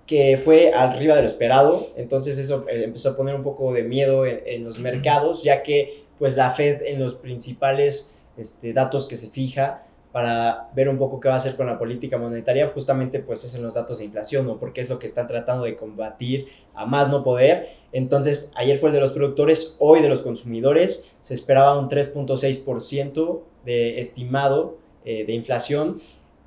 que 0.10 0.42
fue 0.44 0.74
arriba 0.74 1.16
de 1.16 1.22
lo 1.22 1.28
esperado, 1.28 1.86
entonces 1.96 2.40
eso 2.40 2.66
empezó 2.68 3.12
a 3.12 3.16
poner 3.16 3.36
un 3.36 3.44
poco 3.44 3.72
de 3.72 3.84
miedo 3.84 4.26
en 4.26 4.64
los 4.64 4.80
mercados, 4.80 5.44
ya 5.44 5.62
que 5.62 6.06
pues 6.18 6.36
la 6.36 6.50
Fed 6.50 6.82
en 6.82 7.00
los 7.00 7.14
principales 7.14 8.24
este, 8.36 8.74
datos 8.74 9.06
que 9.06 9.16
se 9.16 9.30
fija 9.30 9.86
para 10.12 10.72
ver 10.74 10.90
un 10.90 10.98
poco 10.98 11.20
qué 11.20 11.28
va 11.28 11.36
a 11.36 11.38
hacer 11.38 11.56
con 11.56 11.68
la 11.68 11.78
política 11.78 12.18
monetaria, 12.18 12.72
justamente 12.74 13.20
pues 13.20 13.44
es 13.44 13.54
en 13.54 13.62
los 13.62 13.76
datos 13.76 14.00
de 14.00 14.06
inflación, 14.06 14.48
¿no? 14.48 14.58
Porque 14.60 14.82
es 14.82 14.90
lo 14.90 14.98
que 14.98 15.06
están 15.06 15.28
tratando 15.28 15.66
de 15.66 15.76
combatir 15.76 16.48
a 16.74 16.88
más 16.88 17.12
no 17.12 17.24
poder. 17.24 17.70
Entonces, 17.92 18.52
ayer 18.56 18.80
fue 18.80 18.90
el 18.90 18.96
de 18.96 19.02
los 19.02 19.12
productores, 19.12 19.76
hoy 19.78 20.02
de 20.02 20.10
los 20.10 20.24
consumidores, 20.24 21.16
se 21.22 21.36
esperaba 21.36 21.78
un 21.78 21.88
3.6% 21.88 23.42
de 23.64 24.00
estimado 24.00 24.80
eh, 25.06 25.24
de 25.24 25.34
inflación, 25.34 25.98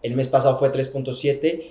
el 0.03 0.17
mes 0.17 0.27
pasado 0.27 0.59
fue 0.59 0.73
3.7% 0.73 1.63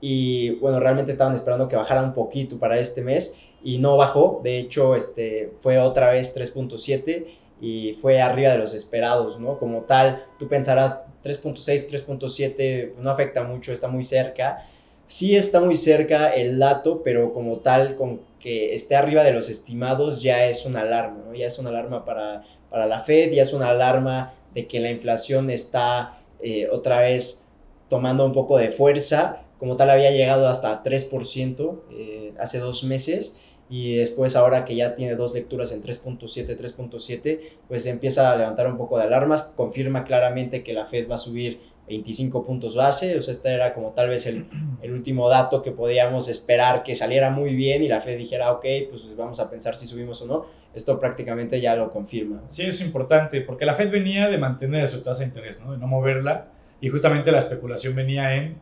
y 0.00 0.50
bueno, 0.56 0.80
realmente 0.80 1.12
estaban 1.12 1.34
esperando 1.34 1.68
que 1.68 1.76
bajara 1.76 2.02
un 2.02 2.14
poquito 2.14 2.58
para 2.58 2.78
este 2.78 3.02
mes 3.02 3.40
y 3.62 3.78
no 3.78 3.96
bajó, 3.96 4.40
de 4.44 4.58
hecho 4.58 4.94
este, 4.94 5.52
fue 5.60 5.78
otra 5.78 6.10
vez 6.10 6.36
3.7% 6.36 7.24
y 7.60 7.94
fue 7.94 8.20
arriba 8.20 8.52
de 8.52 8.58
los 8.58 8.74
esperados, 8.74 9.40
¿no? 9.40 9.58
Como 9.58 9.82
tal, 9.82 10.26
tú 10.38 10.48
pensarás 10.48 11.14
3.6, 11.24 11.88
3.7 11.88 12.96
no 12.98 13.10
afecta 13.10 13.42
mucho, 13.44 13.72
está 13.72 13.88
muy 13.88 14.02
cerca. 14.02 14.66
Sí 15.06 15.36
está 15.36 15.60
muy 15.60 15.74
cerca 15.74 16.34
el 16.34 16.58
dato, 16.58 17.02
pero 17.02 17.32
como 17.32 17.58
tal, 17.58 17.94
con 17.94 18.20
que 18.38 18.74
esté 18.74 18.96
arriba 18.96 19.24
de 19.24 19.32
los 19.32 19.48
estimados 19.48 20.20
ya 20.22 20.44
es 20.46 20.66
una 20.66 20.80
alarma, 20.80 21.22
¿no? 21.26 21.34
Ya 21.34 21.46
es 21.46 21.58
una 21.58 21.70
alarma 21.70 22.04
para, 22.04 22.44
para 22.68 22.86
la 22.86 23.00
Fed, 23.00 23.32
ya 23.32 23.42
es 23.42 23.54
una 23.54 23.70
alarma 23.70 24.34
de 24.54 24.66
que 24.66 24.80
la 24.80 24.90
inflación 24.90 25.48
está 25.48 26.18
eh, 26.40 26.68
otra 26.70 27.00
vez 27.00 27.50
tomando 27.88 28.26
un 28.26 28.32
poco 28.32 28.58
de 28.58 28.70
fuerza. 28.70 29.43
Como 29.58 29.76
tal, 29.76 29.90
había 29.90 30.10
llegado 30.10 30.48
hasta 30.48 30.82
3% 30.82 31.82
eh, 31.92 32.34
hace 32.38 32.58
dos 32.58 32.84
meses 32.84 33.54
y 33.68 33.96
después 33.96 34.36
ahora 34.36 34.64
que 34.64 34.76
ya 34.76 34.94
tiene 34.94 35.14
dos 35.14 35.32
lecturas 35.34 35.72
en 35.72 35.82
3.7, 35.82 36.56
3.7, 36.56 37.40
pues 37.68 37.86
empieza 37.86 38.30
a 38.30 38.36
levantar 38.36 38.66
un 38.66 38.76
poco 38.76 38.98
de 38.98 39.04
alarmas, 39.04 39.54
confirma 39.56 40.04
claramente 40.04 40.62
que 40.62 40.74
la 40.74 40.86
Fed 40.86 41.08
va 41.08 41.14
a 41.14 41.18
subir 41.18 41.60
25 41.86 42.44
puntos 42.44 42.74
base, 42.76 43.18
o 43.18 43.22
sea, 43.22 43.32
este 43.32 43.52
era 43.52 43.74
como 43.74 43.90
tal 43.90 44.08
vez 44.08 44.26
el, 44.26 44.46
el, 44.80 44.92
último 44.92 45.28
dato 45.28 45.60
que 45.60 45.70
podíamos 45.70 46.28
esperar 46.28 46.82
que 46.82 46.94
saliera 46.94 47.30
muy 47.30 47.54
bien 47.54 47.82
y 47.82 47.88
la 47.88 48.00
Fed 48.00 48.16
dijera, 48.16 48.52
ok, 48.52 48.64
pues 48.88 49.14
vamos 49.16 49.38
a 49.38 49.50
pensar 49.50 49.76
si 49.76 49.86
subimos 49.86 50.20
o 50.22 50.26
no, 50.26 50.46
esto 50.74 50.98
prácticamente 50.98 51.60
ya 51.60 51.76
lo 51.76 51.90
confirma. 51.90 52.42
Sí, 52.46 52.62
es 52.62 52.80
importante, 52.80 53.42
porque 53.42 53.66
la 53.66 53.74
Fed 53.74 53.90
venía 53.90 54.28
de 54.28 54.38
mantener 54.38 54.88
su 54.88 55.02
tasa 55.02 55.20
de 55.20 55.26
interés, 55.26 55.62
¿no? 55.62 55.72
de 55.72 55.78
no 55.78 55.86
moverla, 55.86 56.48
y 56.80 56.88
justamente 56.88 57.30
la 57.30 57.38
especulación 57.38 57.94
venía 57.94 58.34
en 58.34 58.56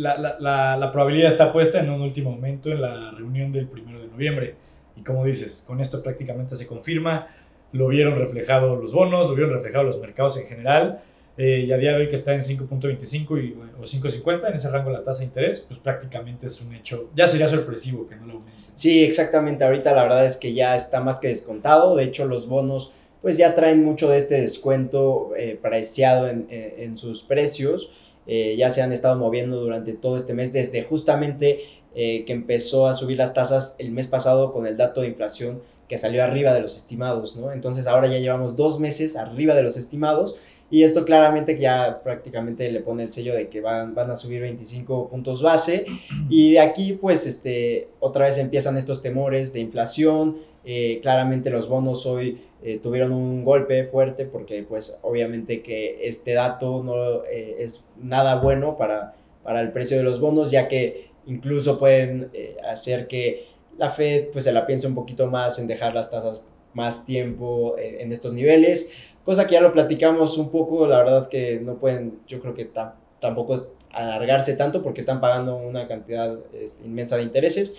la, 0.00 0.36
la, 0.38 0.76
la, 0.76 0.92
probabilidad 0.92 1.28
está 1.28 1.52
puesta 1.52 1.78
en 1.80 1.90
un 1.90 2.00
último 2.00 2.30
momento 2.30 2.70
en 2.70 2.80
la 2.80 3.10
reunión 3.10 3.52
del 3.52 3.68
primero 3.68 4.00
de 4.00 4.06
noviembre. 4.08 4.54
Y 4.96 5.02
como 5.02 5.24
dices, 5.24 5.64
con 5.66 5.80
esto 5.80 6.02
prácticamente 6.02 6.56
se 6.56 6.66
confirma, 6.66 7.28
lo 7.72 7.88
vieron 7.88 8.18
reflejado 8.18 8.76
los 8.76 8.92
bonos, 8.92 9.28
lo 9.28 9.34
vieron 9.34 9.54
reflejado 9.54 9.84
los 9.84 10.00
mercados 10.00 10.36
en 10.38 10.46
general. 10.46 11.00
Eh, 11.36 11.64
y 11.66 11.72
a 11.72 11.78
día 11.78 11.92
de 11.92 11.98
hoy 11.98 12.08
que 12.08 12.16
está 12.16 12.34
en 12.34 12.40
5.25 12.40 13.54
o 13.78 13.82
5.50 13.82 14.48
en 14.48 14.54
ese 14.54 14.70
rango 14.70 14.90
la 14.90 15.02
tasa 15.02 15.20
de 15.20 15.26
interés, 15.26 15.60
pues 15.60 15.78
prácticamente 15.78 16.48
es 16.48 16.60
un 16.60 16.74
hecho, 16.74 17.08
ya 17.14 17.26
sería 17.26 17.48
sorpresivo 17.48 18.06
que 18.06 18.16
no 18.16 18.26
lo 18.26 18.32
aumente. 18.34 18.58
Sí, 18.74 19.02
exactamente, 19.04 19.64
ahorita 19.64 19.94
la 19.94 20.02
verdad 20.02 20.26
es 20.26 20.36
que 20.36 20.52
ya 20.52 20.74
está 20.74 21.00
más 21.00 21.18
que 21.18 21.28
descontado, 21.28 21.96
de 21.96 22.04
hecho 22.04 22.26
los 22.26 22.46
bonos 22.46 22.94
pues 23.22 23.36
ya 23.36 23.54
traen 23.54 23.84
mucho 23.84 24.10
de 24.10 24.18
este 24.18 24.40
descuento 24.40 25.32
eh, 25.36 25.58
preciado 25.60 26.28
en, 26.28 26.46
en 26.50 26.96
sus 26.96 27.22
precios 27.22 28.09
eh, 28.32 28.54
ya 28.56 28.70
se 28.70 28.80
han 28.80 28.92
estado 28.92 29.18
moviendo 29.18 29.60
durante 29.60 29.92
todo 29.92 30.14
este 30.14 30.34
mes, 30.34 30.52
desde 30.52 30.84
justamente 30.84 31.58
eh, 31.96 32.24
que 32.24 32.32
empezó 32.32 32.86
a 32.86 32.94
subir 32.94 33.18
las 33.18 33.34
tasas 33.34 33.74
el 33.80 33.90
mes 33.90 34.06
pasado 34.06 34.52
con 34.52 34.68
el 34.68 34.76
dato 34.76 35.00
de 35.00 35.08
inflación 35.08 35.60
que 35.88 35.98
salió 35.98 36.22
arriba 36.22 36.54
de 36.54 36.60
los 36.60 36.76
estimados, 36.76 37.34
¿no? 37.34 37.50
Entonces 37.50 37.88
ahora 37.88 38.06
ya 38.06 38.18
llevamos 38.18 38.54
dos 38.54 38.78
meses 38.78 39.16
arriba 39.16 39.56
de 39.56 39.64
los 39.64 39.76
estimados 39.76 40.36
y 40.70 40.84
esto 40.84 41.04
claramente 41.04 41.58
ya 41.58 42.02
prácticamente 42.04 42.70
le 42.70 42.78
pone 42.78 43.02
el 43.02 43.10
sello 43.10 43.34
de 43.34 43.48
que 43.48 43.60
van, 43.60 43.96
van 43.96 44.12
a 44.12 44.14
subir 44.14 44.42
25 44.42 45.08
puntos 45.08 45.42
base 45.42 45.86
y 46.28 46.52
de 46.52 46.60
aquí 46.60 46.92
pues 46.92 47.26
este, 47.26 47.88
otra 47.98 48.26
vez 48.26 48.38
empiezan 48.38 48.76
estos 48.76 49.02
temores 49.02 49.52
de 49.52 49.58
inflación, 49.58 50.36
eh, 50.64 51.00
claramente 51.02 51.50
los 51.50 51.68
bonos 51.68 52.06
hoy 52.06 52.38
eh, 52.62 52.78
tuvieron 52.78 53.12
un 53.12 53.42
golpe 53.42 53.84
fuerte 53.84 54.26
porque 54.26 54.62
pues 54.62 55.00
obviamente 55.02 55.62
que 55.62 56.06
este 56.06 56.34
dato 56.34 56.82
no 56.82 57.24
eh, 57.24 57.56
es 57.58 57.88
nada 57.96 58.36
bueno 58.36 58.76
para, 58.76 59.14
para 59.42 59.60
el 59.60 59.72
precio 59.72 59.96
de 59.96 60.02
los 60.02 60.20
bonos 60.20 60.50
ya 60.50 60.68
que 60.68 61.10
incluso 61.26 61.78
pueden 61.78 62.28
eh, 62.34 62.58
hacer 62.68 63.06
que 63.06 63.44
la 63.78 63.88
Fed 63.88 64.28
pues 64.32 64.44
se 64.44 64.52
la 64.52 64.66
piense 64.66 64.86
un 64.86 64.94
poquito 64.94 65.26
más 65.26 65.58
en 65.58 65.66
dejar 65.66 65.94
las 65.94 66.10
tasas 66.10 66.44
más 66.74 67.04
tiempo 67.04 67.74
en 67.78 68.12
estos 68.12 68.32
niveles, 68.32 68.92
cosa 69.24 69.46
que 69.46 69.54
ya 69.54 69.60
lo 69.60 69.72
platicamos 69.72 70.38
un 70.38 70.52
poco, 70.52 70.86
la 70.86 70.98
verdad 70.98 71.28
que 71.28 71.58
no 71.58 71.78
pueden, 71.78 72.20
yo 72.28 72.40
creo 72.40 72.54
que 72.54 72.70
tampoco 73.18 73.68
alargarse 73.90 74.54
tanto 74.54 74.82
porque 74.82 75.00
están 75.00 75.20
pagando 75.20 75.56
una 75.56 75.88
cantidad 75.88 76.38
este, 76.52 76.86
inmensa 76.86 77.16
de 77.16 77.24
intereses, 77.24 77.76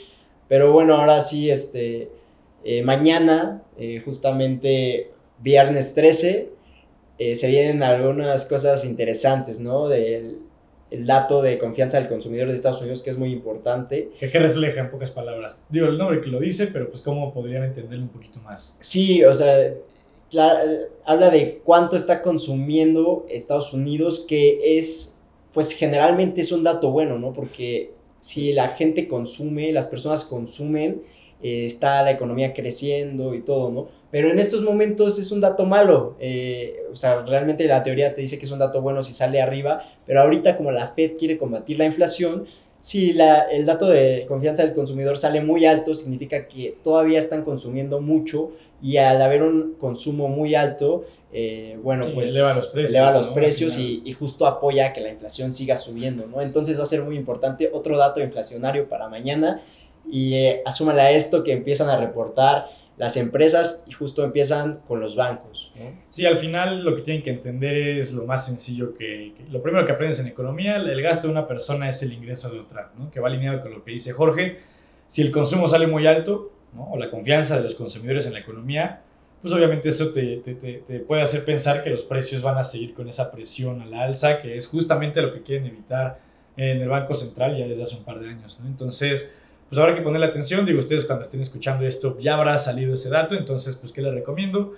pero 0.50 0.74
bueno, 0.74 0.98
ahora 0.98 1.22
sí, 1.22 1.50
este, 1.50 2.12
eh, 2.64 2.84
mañana, 2.84 3.64
eh, 3.78 4.02
justamente 4.04 5.12
viernes 5.40 5.94
13, 5.94 6.50
eh, 7.18 7.36
se 7.36 7.48
vienen 7.50 7.84
algunas 7.84 8.46
cosas 8.46 8.86
interesantes, 8.86 9.60
¿no? 9.60 9.88
Del 9.88 10.40
el 10.92 11.08
dato 11.08 11.42
de 11.42 11.58
confianza 11.58 11.98
del 11.98 12.10
consumidor 12.10 12.50
de 12.50 12.54
Estados 12.54 12.82
Unidos, 12.82 13.02
que 13.02 13.10
es 13.10 13.18
muy 13.18 13.32
importante. 13.32 14.12
¿Qué, 14.20 14.28
refleja 14.28 14.82
en 14.82 14.92
pocas 14.92 15.10
palabras? 15.10 15.66
Digo, 15.70 15.88
el 15.88 15.98
nombre 15.98 16.20
que 16.20 16.28
lo 16.28 16.42
dice, 16.42 16.68
pero 16.68 16.90
pues 16.90 17.02
cómo 17.02 17.34
podrían 17.34 17.64
entenderlo 17.64 18.04
un 18.04 18.10
poquito 18.10 18.42
más. 18.42 18.78
Sí, 18.82 19.24
o 19.24 19.34
sea, 19.34 19.74
habla 21.06 21.30
de 21.30 21.62
cuánto 21.64 21.96
está 21.96 22.22
consumiendo 22.22 23.26
Estados 23.30 23.74
Unidos, 23.74 24.26
que 24.28 24.78
es, 24.78 25.24
pues 25.54 25.72
generalmente 25.72 26.42
es 26.42 26.52
un 26.52 26.66
dato 26.66 26.92
bueno, 26.92 27.18
¿no? 27.18 27.32
Porque 27.32 27.94
si 28.20 28.52
la 28.52 28.68
gente 28.68 29.08
consume, 29.08 29.72
las 29.72 29.88
personas 29.88 30.26
consumen, 30.26 31.04
eh, 31.44 31.66
está 31.66 32.04
la 32.04 32.12
economía 32.12 32.54
creciendo 32.54 33.34
y 33.34 33.42
todo, 33.42 33.72
¿no? 33.72 33.88
Pero 34.12 34.30
en 34.30 34.40
estos 34.40 34.62
momentos 34.62 35.18
es 35.18 35.32
un 35.32 35.42
dato 35.42 35.66
malo. 35.66 36.16
Eh, 36.20 36.84
o 36.92 36.96
sea, 36.96 37.22
realmente 37.22 37.66
la 37.66 37.82
teoría 37.82 38.14
te 38.14 38.22
dice 38.22 38.38
que 38.38 38.46
es 38.46 38.52
un 38.52 38.60
dato 38.60 38.82
bueno 38.82 39.02
si 39.02 39.14
sale 39.14 39.42
arriba, 39.42 39.84
pero 40.06 40.22
ahorita 40.22 40.58
como 40.58 40.72
la 40.72 40.90
Fed 40.90 41.14
quiere 41.18 41.38
combatir 41.38 41.80
la 41.80 41.86
inflación, 41.86 42.46
si 42.80 43.14
la, 43.14 43.44
el 43.44 43.66
dato 43.66 43.88
de 43.88 44.26
confianza 44.28 44.64
del 44.64 44.74
consumidor 44.74 45.18
sale 45.18 45.42
muy 45.42 45.66
alto, 45.66 45.94
significa 45.94 46.48
que 46.48 46.78
todavía 46.84 47.20
están 47.20 47.44
consumiendo 47.44 48.02
mucho 48.02 48.52
y 48.82 48.98
al 48.98 49.22
haber 49.22 49.44
un 49.44 49.76
consumo 49.80 50.28
muy 50.28 50.56
alto, 50.56 51.06
eh, 51.32 51.80
bueno, 51.82 52.06
pues 52.14 52.32
eleva 52.32 52.56
los 52.56 52.68
precios, 52.68 52.96
eleva 52.96 53.14
los 53.14 53.28
precios 53.30 53.78
y, 53.78 54.02
y, 54.04 54.12
justo 54.14 54.46
apoya 54.46 54.92
que 54.92 55.00
la 55.00 55.10
inflación 55.10 55.54
siga 55.54 55.78
subiendo, 55.78 56.28
¿no? 56.28 56.42
Entonces 56.42 56.78
va 56.78 56.84
a 56.84 56.88
ser 56.88 57.04
muy 57.04 57.16
importante. 57.16 57.70
Otro 57.72 57.96
dato 57.98 58.20
inflacionario 58.20 58.90
para 58.90 59.08
mañana 59.08 59.62
y 60.10 60.36
eh, 60.36 60.62
asúmale 60.66 61.02
a 61.02 61.12
esto 61.12 61.44
que 61.44 61.52
empiezan 61.52 61.90
a 61.90 61.98
reportar 61.98 62.68
las 62.98 63.18
empresas 63.18 63.86
y 63.88 63.94
justo 63.94 64.24
empiezan 64.24 64.82
con 64.88 65.00
los 65.00 65.16
bancos. 65.16 65.72
¿no? 65.80 65.92
Sí, 66.10 66.26
al 66.26 66.38
final 66.38 66.84
lo 66.84 66.96
que 66.96 67.02
tienen 67.02 67.24
que 67.24 67.32
entender 67.32 67.76
es 67.76 68.14
lo 68.14 68.26
más 68.26 68.46
sencillo 68.46 68.94
que, 68.94 69.34
lo 69.50 69.62
primero 69.62 69.86
que 69.86 69.92
aprendes 69.92 70.20
en 70.20 70.28
economía, 70.28 70.76
el 70.76 71.02
gasto 71.02 71.28
de 71.28 71.32
una 71.32 71.48
persona 71.48 71.90
es 71.90 72.04
el 72.04 72.14
ingreso 72.14 72.50
de 72.52 72.60
otra, 72.60 72.92
¿no? 72.98 73.10
que 73.10 73.20
va 73.20 73.28
alineado 73.28 73.62
con 73.62 73.72
lo 73.72 73.84
que 73.84 73.92
dice 73.92 74.12
Jorge. 74.12 74.60
Si 75.08 75.22
el 75.22 75.32
consumo 75.32 75.68
sale 75.68 75.88
muy 75.88 76.06
alto, 76.06 76.52
¿no? 76.74 76.92
o 76.92 76.98
la 76.98 77.10
confianza 77.10 77.58
de 77.58 77.64
los 77.64 77.76
consumidores 77.76 78.28
en 78.28 78.34
la 78.34 78.40
economía, 78.40 79.02
pues 79.42 79.52
obviamente 79.54 79.90
eso 79.90 80.12
te, 80.12 80.38
te, 80.38 80.54
te, 80.54 81.00
puede 81.00 81.24
hacer 81.24 81.44
pensar 81.44 81.84
que 81.84 81.90
los 81.90 82.04
precios 82.04 82.44
van 82.44 82.58
a 82.58 82.64
seguir 82.64 82.94
con 82.94 83.10
esa 83.10 83.32
presión 83.32 83.82
a 83.82 83.88
la 83.88 84.04
alza, 84.04 84.40
que 84.40 84.56
es 84.56 84.68
justamente 84.68 85.22
lo 85.22 85.34
que 85.34 85.42
quieren 85.42 85.66
evitar 85.66 86.20
en 86.56 86.80
el 86.80 86.90
Banco 86.90 87.16
Central 87.16 87.58
ya 87.58 87.68
desde 87.68 87.82
hace 87.82 87.96
un 87.96 88.04
par 88.04 88.20
de 88.20 88.30
años. 88.30 88.60
¿no? 88.60 88.68
Entonces, 88.68 89.36
pues 89.72 89.80
habrá 89.80 89.96
que 89.96 90.02
ponerle 90.02 90.26
atención. 90.26 90.66
Digo, 90.66 90.80
ustedes 90.80 91.06
cuando 91.06 91.22
estén 91.22 91.40
escuchando 91.40 91.88
esto 91.88 92.20
ya 92.20 92.36
habrá 92.36 92.58
salido 92.58 92.94
ese 92.94 93.10
dato, 93.10 93.36
entonces, 93.36 93.78
pues, 93.78 93.94
¿qué 93.94 94.02
les 94.02 94.14
recomiendo? 94.14 94.74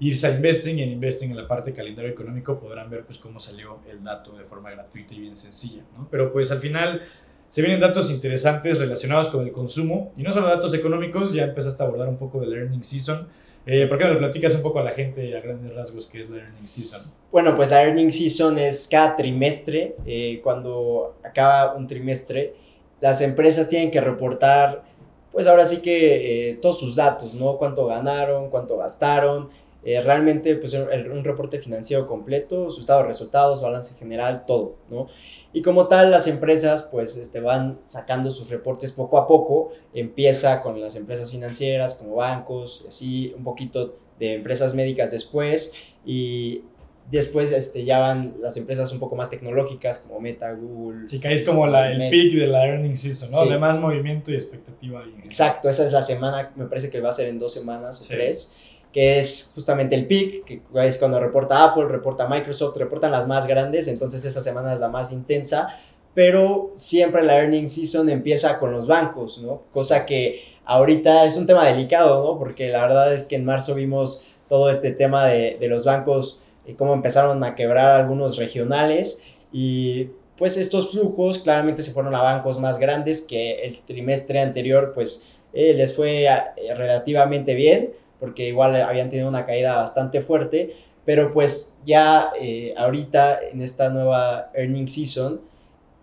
Irse 0.00 0.26
a 0.26 0.30
Investing 0.30 0.78
y 0.78 0.82
en 0.84 0.92
Investing 0.92 1.32
en 1.32 1.36
la 1.36 1.46
parte 1.46 1.72
de 1.72 1.76
calendario 1.76 2.10
económico 2.10 2.58
podrán 2.58 2.88
ver, 2.88 3.04
pues, 3.04 3.18
cómo 3.18 3.40
salió 3.40 3.80
el 3.90 4.02
dato 4.02 4.32
de 4.38 4.44
forma 4.44 4.70
gratuita 4.70 5.12
y 5.12 5.20
bien 5.20 5.36
sencilla, 5.36 5.82
¿no? 5.94 6.08
Pero, 6.10 6.32
pues, 6.32 6.50
al 6.50 6.60
final 6.60 7.02
se 7.46 7.60
vienen 7.60 7.78
datos 7.78 8.10
interesantes 8.10 8.78
relacionados 8.78 9.28
con 9.28 9.44
el 9.44 9.52
consumo 9.52 10.14
y 10.16 10.22
no 10.22 10.32
solo 10.32 10.46
datos 10.46 10.72
económicos, 10.72 11.34
ya 11.34 11.44
empezaste 11.44 11.82
a 11.82 11.86
abordar 11.86 12.08
un 12.08 12.16
poco 12.16 12.40
del 12.40 12.54
earning 12.54 12.82
season. 12.82 13.28
Eh, 13.66 13.86
¿Por 13.86 13.98
qué 13.98 14.06
no 14.06 14.14
le 14.14 14.18
platicas 14.18 14.54
un 14.54 14.62
poco 14.62 14.78
a 14.78 14.82
la 14.82 14.92
gente 14.92 15.36
a 15.36 15.42
grandes 15.42 15.74
rasgos 15.74 16.06
qué 16.06 16.20
es 16.20 16.30
la 16.30 16.38
earning 16.38 16.66
season? 16.66 17.02
Bueno, 17.30 17.54
pues 17.54 17.68
la 17.68 17.82
earning 17.82 18.08
season 18.08 18.58
es 18.58 18.88
cada 18.90 19.14
trimestre, 19.14 19.94
eh, 20.06 20.40
cuando 20.42 21.18
acaba 21.22 21.74
un 21.74 21.86
trimestre 21.86 22.54
las 23.00 23.20
empresas 23.20 23.68
tienen 23.68 23.90
que 23.90 24.00
reportar, 24.00 24.84
pues 25.32 25.46
ahora 25.46 25.66
sí 25.66 25.82
que 25.82 26.50
eh, 26.50 26.54
todos 26.54 26.78
sus 26.78 26.96
datos, 26.96 27.34
¿no? 27.34 27.58
Cuánto 27.58 27.86
ganaron, 27.86 28.50
cuánto 28.50 28.76
gastaron, 28.76 29.50
eh, 29.84 30.00
realmente 30.00 30.56
pues 30.56 30.74
un 30.74 31.22
reporte 31.24 31.60
financiero 31.60 32.06
completo, 32.06 32.70
su 32.70 32.80
estado 32.80 33.02
de 33.02 33.08
resultados, 33.08 33.62
balance 33.62 33.96
general, 33.98 34.44
todo, 34.46 34.74
¿no? 34.90 35.06
Y 35.52 35.62
como 35.62 35.86
tal, 35.86 36.10
las 36.10 36.26
empresas 36.26 36.88
pues 36.90 37.16
este, 37.16 37.40
van 37.40 37.78
sacando 37.84 38.28
sus 38.30 38.50
reportes 38.50 38.92
poco 38.92 39.16
a 39.18 39.26
poco, 39.26 39.70
empieza 39.94 40.62
con 40.62 40.80
las 40.80 40.96
empresas 40.96 41.30
financieras 41.30 41.94
como 41.94 42.16
bancos, 42.16 42.84
así 42.88 43.32
un 43.36 43.44
poquito 43.44 43.96
de 44.18 44.34
empresas 44.34 44.74
médicas 44.74 45.10
después 45.10 45.74
y 46.04 46.64
Después 47.10 47.52
este, 47.52 47.84
ya 47.84 48.00
van 48.00 48.34
las 48.42 48.56
empresas 48.58 48.92
un 48.92 48.98
poco 48.98 49.16
más 49.16 49.30
tecnológicas 49.30 50.00
como 50.00 50.20
Meta, 50.20 50.52
Google. 50.52 51.08
Sí, 51.08 51.20
que 51.20 51.32
es 51.32 51.42
como 51.42 51.66
la, 51.66 51.90
el 51.90 52.10
peak 52.10 52.34
de 52.34 52.46
la 52.46 52.66
earning 52.66 52.96
season, 52.96 53.30
¿no? 53.30 53.46
De 53.46 53.58
más 53.58 53.78
movimiento 53.80 54.30
y 54.30 54.34
expectativa. 54.34 55.02
Exacto, 55.24 55.70
esa 55.70 55.84
es 55.84 55.92
la 55.92 56.02
semana, 56.02 56.52
me 56.54 56.66
parece 56.66 56.90
que 56.90 57.00
va 57.00 57.08
a 57.08 57.12
ser 57.12 57.28
en 57.28 57.38
dos 57.38 57.54
semanas 57.54 58.02
o 58.02 58.08
tres, 58.08 58.78
que 58.92 59.18
es 59.18 59.52
justamente 59.54 59.94
el 59.94 60.06
peak, 60.06 60.44
que 60.44 60.62
es 60.74 60.98
cuando 60.98 61.18
reporta 61.18 61.64
Apple, 61.64 61.86
reporta 61.86 62.28
Microsoft, 62.28 62.76
reportan 62.76 63.10
las 63.10 63.26
más 63.26 63.46
grandes, 63.46 63.88
entonces 63.88 64.24
esa 64.26 64.42
semana 64.42 64.74
es 64.74 64.80
la 64.80 64.88
más 64.88 65.10
intensa, 65.10 65.68
pero 66.12 66.72
siempre 66.74 67.22
la 67.22 67.38
earning 67.38 67.70
season 67.70 68.10
empieza 68.10 68.58
con 68.58 68.70
los 68.70 68.86
bancos, 68.86 69.40
¿no? 69.40 69.62
Cosa 69.72 70.04
que 70.04 70.42
ahorita 70.66 71.24
es 71.24 71.38
un 71.38 71.46
tema 71.46 71.66
delicado, 71.66 72.22
¿no? 72.22 72.38
Porque 72.38 72.68
la 72.68 72.82
verdad 72.82 73.14
es 73.14 73.24
que 73.24 73.36
en 73.36 73.46
marzo 73.46 73.74
vimos 73.74 74.28
todo 74.46 74.68
este 74.68 74.92
tema 74.92 75.26
de, 75.26 75.56
de 75.58 75.68
los 75.68 75.86
bancos 75.86 76.42
y 76.68 76.74
cómo 76.74 76.92
empezaron 76.92 77.42
a 77.42 77.54
quebrar 77.54 77.98
algunos 77.98 78.36
regionales. 78.36 79.38
Y 79.50 80.10
pues 80.36 80.58
estos 80.58 80.92
flujos 80.92 81.38
claramente 81.38 81.82
se 81.82 81.92
fueron 81.92 82.14
a 82.14 82.20
bancos 82.20 82.60
más 82.60 82.78
grandes 82.78 83.22
que 83.22 83.62
el 83.62 83.80
trimestre 83.80 84.40
anterior 84.40 84.92
pues 84.94 85.38
eh, 85.54 85.72
les 85.72 85.96
fue 85.96 86.26
eh, 86.26 86.74
relativamente 86.76 87.54
bien 87.54 87.94
porque 88.20 88.48
igual 88.48 88.76
habían 88.76 89.08
tenido 89.08 89.28
una 89.28 89.46
caída 89.46 89.76
bastante 89.76 90.20
fuerte. 90.20 90.76
Pero 91.06 91.32
pues 91.32 91.80
ya 91.86 92.32
eh, 92.38 92.74
ahorita 92.76 93.40
en 93.50 93.62
esta 93.62 93.88
nueva 93.88 94.50
earning 94.54 94.88
season 94.88 95.40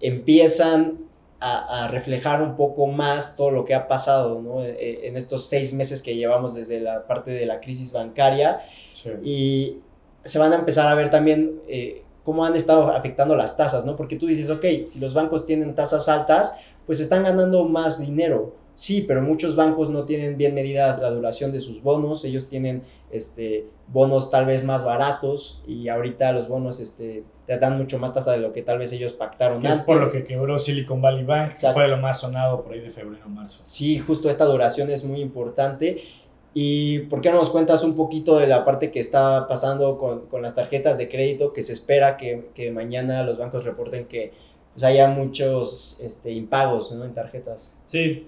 empiezan 0.02 1.06
a, 1.40 1.88
reflejar 1.90 2.42
un 2.42 2.56
poco 2.56 2.88
más 2.88 3.38
todo 3.38 3.52
lo 3.52 3.66
que 3.66 3.76
ha 3.76 3.88
pasado 3.88 4.42
¿no? 4.42 4.66
en 4.66 5.16
estos 5.16 5.46
seis 5.46 5.74
meses 5.74 6.02
que 6.02 6.16
llevamos 6.16 6.56
desde 6.56 6.80
la 6.80 7.06
parte 7.06 7.30
de 7.30 7.46
la 7.46 7.60
crisis 7.60 7.94
bancaria. 7.94 8.60
Y 9.24 9.78
se 10.26 10.40
van 10.40 10.52
a 10.52 10.58
empezar 10.58 10.88
a 10.88 10.96
ver 10.96 11.10
también 11.10 11.62
eh, 11.68 12.04
cómo 12.24 12.44
han 12.44 12.56
estado 12.56 12.90
afectando 12.90 13.36
las 13.36 13.56
tasas, 13.56 13.86
¿no? 13.86 13.96
Porque 13.96 14.18
tú 14.18 14.26
dices, 14.26 14.50
ok, 14.50 14.66
si 14.86 15.00
los 15.00 15.14
bancos 15.14 15.46
tienen 15.46 15.76
tasas 15.76 16.10
altas, 16.10 16.60
pues 16.86 17.00
están 17.00 17.24
ganando 17.24 17.64
más 17.66 18.00
dinero. 18.00 18.56
Sí, 18.74 19.06
pero 19.08 19.22
muchos 19.22 19.56
bancos 19.56 19.90
no 19.90 20.04
tienen 20.04 20.36
bien 20.36 20.54
medida 20.54 20.98
la 20.98 21.10
duración 21.10 21.54
de 21.54 21.62
sus 21.62 21.82
bonos, 21.82 22.26
ellos 22.26 22.50
tienen 22.50 22.84
este, 23.10 23.68
bonos 23.88 24.30
tal 24.30 24.46
vez 24.46 24.66
más 24.66 24.84
baratos 24.84 25.64
y 25.66 25.88
ahorita 25.88 26.34
los 26.34 26.50
bonos 26.50 26.82
este, 26.82 27.24
te 27.48 27.58
dan 27.58 27.78
mucho 27.78 28.00
más 28.00 28.14
tasa 28.14 28.34
de 28.34 28.40
lo 28.40 28.52
que 28.52 28.64
tal 28.64 28.78
vez 28.80 28.92
ellos 28.92 29.14
pactaron 29.14 29.58
antes. 29.58 29.78
Es 29.78 29.82
por 29.84 29.98
lo 29.98 30.12
que 30.12 30.26
quebró 30.26 30.60
Silicon 30.60 31.02
Valley 31.02 31.24
Bank, 31.24 31.54
fue 31.74 31.88
lo 31.88 31.98
más 31.98 32.20
sonado 32.20 32.64
por 32.64 32.74
ahí 32.74 32.82
de 32.82 32.90
febrero 32.90 33.24
a 33.24 33.30
marzo. 33.30 33.62
Sí, 33.64 34.00
justo 34.00 34.30
esta 34.30 34.44
duración 34.44 34.90
es 34.90 35.06
muy 35.06 35.22
importante 35.22 36.02
¿Y 36.58 37.00
por 37.00 37.20
qué 37.20 37.32
no 37.32 37.40
nos 37.40 37.50
cuentas 37.50 37.84
un 37.84 37.98
poquito 37.98 38.40
de 38.40 38.48
la 38.48 38.64
parte 38.64 38.90
que 38.90 39.02
está 39.02 39.46
pasando 39.46 39.98
con, 39.98 40.28
con 40.28 40.42
las 40.42 40.56
tarjetas 40.56 40.98
de 40.98 41.10
crédito, 41.10 41.52
que 41.52 41.62
se 41.62 41.74
espera 41.74 42.16
que, 42.16 42.48
que 42.56 42.72
mañana 42.72 43.24
los 43.24 43.38
bancos 43.38 43.66
reporten 43.66 44.06
que 44.06 44.32
pues, 44.74 44.86
haya 44.86 45.10
muchos 45.10 46.00
este, 46.02 46.32
impagos 46.32 46.94
¿no? 46.94 47.04
en 47.04 47.14
tarjetas? 47.14 47.78
Sí, 47.84 48.26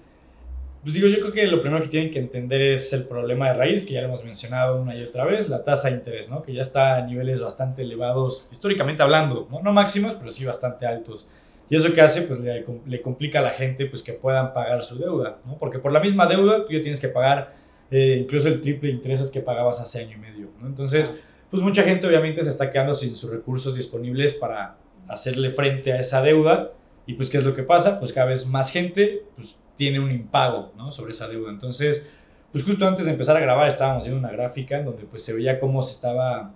pues 0.82 0.94
digo, 0.94 1.08
yo 1.08 1.20
creo 1.20 1.32
que 1.32 1.46
lo 1.46 1.62
primero 1.62 1.82
que 1.82 1.88
tienen 1.88 2.10
que 2.10 2.18
entender 2.18 2.60
es 2.60 2.92
el 2.92 3.08
problema 3.08 3.48
de 3.48 3.54
raíz, 3.54 3.82
que 3.86 3.94
ya 3.94 4.02
lo 4.02 4.08
hemos 4.08 4.22
mencionado 4.22 4.78
una 4.78 4.94
y 4.94 5.02
otra 5.02 5.24
vez, 5.24 5.48
la 5.48 5.64
tasa 5.64 5.88
de 5.88 5.96
interés, 5.96 6.28
¿no? 6.28 6.42
que 6.42 6.52
ya 6.52 6.60
está 6.60 6.96
a 6.96 7.06
niveles 7.06 7.40
bastante 7.40 7.80
elevados, 7.80 8.46
históricamente 8.52 9.02
hablando, 9.02 9.48
no, 9.50 9.62
no 9.62 9.72
máximos, 9.72 10.12
pero 10.12 10.28
sí 10.28 10.44
bastante 10.44 10.84
altos. 10.84 11.30
Y 11.70 11.76
eso 11.76 11.94
que 11.94 12.02
hace, 12.02 12.22
pues 12.22 12.40
le, 12.40 12.62
le, 12.86 13.00
complica 13.00 13.38
a 13.38 13.42
la 13.42 13.50
gente 13.50 13.86
pues, 13.86 14.02
que 14.02 14.12
puedan 14.12 14.52
pagar 14.52 14.82
su 14.82 14.98
deuda, 14.98 15.38
¿no? 15.46 15.56
porque 15.56 15.78
por 15.78 15.92
la 15.92 16.00
misma 16.00 16.26
deuda 16.26 16.66
tú 16.66 16.74
ya 16.74 16.82
tienes 16.82 17.00
que 17.00 17.08
pagar 17.08 17.56
eh, 17.90 18.18
incluso 18.20 18.48
el 18.48 18.60
triple 18.60 18.88
de 18.88 18.94
intereses 18.94 19.30
que 19.30 19.40
pagabas 19.40 19.80
hace 19.80 20.00
año 20.00 20.16
y 20.16 20.20
medio. 20.20 20.50
¿no? 20.60 20.66
Entonces, 20.66 21.20
pues 21.50 21.62
mucha 21.62 21.82
gente 21.82 22.06
obviamente 22.06 22.42
se 22.44 22.50
está 22.50 22.70
quedando 22.70 22.94
sin 22.94 23.14
sus 23.14 23.30
recursos 23.30 23.74
disponibles 23.74 24.32
para 24.34 24.76
hacerle 25.08 25.50
frente 25.50 25.92
a 25.92 26.00
esa 26.00 26.22
deuda. 26.22 26.72
Y 27.06 27.14
pues, 27.14 27.30
¿qué 27.30 27.38
es 27.38 27.44
lo 27.44 27.54
que 27.54 27.62
pasa? 27.62 27.98
Pues 27.98 28.12
cada 28.12 28.26
vez 28.26 28.46
más 28.46 28.70
gente 28.70 29.22
pues, 29.34 29.56
tiene 29.76 30.00
un 30.00 30.10
impago 30.10 30.72
¿no? 30.76 30.90
sobre 30.90 31.12
esa 31.12 31.28
deuda. 31.28 31.50
Entonces, 31.50 32.10
pues 32.52 32.64
justo 32.64 32.86
antes 32.86 33.06
de 33.06 33.12
empezar 33.12 33.36
a 33.36 33.40
grabar 33.40 33.68
estábamos 33.68 34.04
viendo 34.04 34.18
una 34.18 34.34
gráfica 34.34 34.78
en 34.78 34.86
donde 34.86 35.04
pues 35.04 35.22
se 35.22 35.34
veía 35.34 35.60
cómo 35.60 35.82
se 35.82 35.92
estaba 35.92 36.52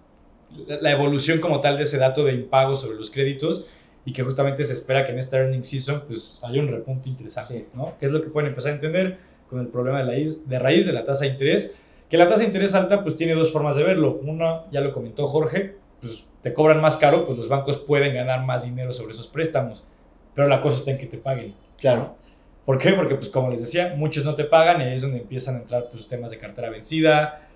la 0.67 0.91
evolución 0.91 1.41
como 1.41 1.61
tal 1.61 1.77
de 1.77 1.85
ese 1.85 1.99
dato 1.99 2.25
de 2.25 2.35
impago 2.35 2.77
sobre 2.77 2.99
los 2.99 3.11
créditos 3.11 3.67
y 4.05 4.13
que 4.13 4.23
justamente 4.23 4.65
se 4.65 4.73
espera 4.73 5.07
que 5.07 5.13
en 5.13 5.19
esta 5.19 5.39
earning 5.39 5.65
season 5.65 6.03
pues 6.07 6.41
haya 6.45 6.61
un 6.61 6.69
repunte 6.69 7.09
interesante, 7.09 7.69
¿no? 7.75 7.95
¿Qué 7.99 8.07
es 8.07 8.13
lo 8.13 8.23
que 8.23 8.29
pueden 8.29 8.51
empezar 8.51 8.73
a 8.73 8.75
entender? 8.75 9.19
Con 9.53 9.61
el 9.61 9.69
problema 9.69 10.03
de, 10.03 10.05
la, 10.05 10.13
de 10.13 10.59
raíz 10.59 10.87
de 10.87 10.93
la 10.95 11.05
tasa 11.05 11.27
de 11.27 11.31
interés, 11.31 11.79
que 12.09 12.17
la 12.17 12.27
tasa 12.27 12.41
de 12.41 12.47
interés 12.47 12.75
alta 12.75 13.03
pues 13.03 13.17
tiene 13.17 13.35
dos 13.35 13.53
formas 13.53 13.77
de 13.77 13.85
verlo. 13.85 14.19
Una, 14.23 14.65
ya 14.73 14.81
lo 14.81 14.95
comentó 14.95 15.27
Jorge, 15.27 15.77
pues 16.01 16.25
te 16.41 16.55
cobran 16.55 16.81
más 16.81 16.97
caro, 16.97 17.27
pues 17.27 17.37
los 17.37 17.49
bancos 17.49 17.77
pueden 17.79 18.15
ganar 18.15 18.47
más 18.47 18.65
dinero 18.65 18.95
sobre 18.95 19.13
esos 19.13 19.29
préstamos, 19.29 19.85
pero 20.35 20.49
la 20.49 20.63
cosa 20.63 20.79
está 20.79 20.91
en 20.93 20.99
que 20.99 21.07
te 21.07 21.19
paguen. 21.19 21.55
Claro. 21.79 22.17
¿Por 22.65 22.79
qué? 22.79 22.93
Porque 22.93 23.15
pues 23.15 23.29
como 23.29 23.51
les 23.51 23.61
decía, 23.61 23.95
muchos 23.97 24.25
no 24.25 24.35
te 24.35 24.45
pagan 24.45 24.81
y 24.81 24.85
ahí 24.85 24.95
es 24.95 25.03
donde 25.03 25.19
empiezan 25.19 25.57
a 25.57 25.59
entrar 25.59 25.89
pues 25.91 26.09
temas 26.09 26.31
de 26.31 26.39
cartera 26.39 26.71
vencida, 26.71 27.47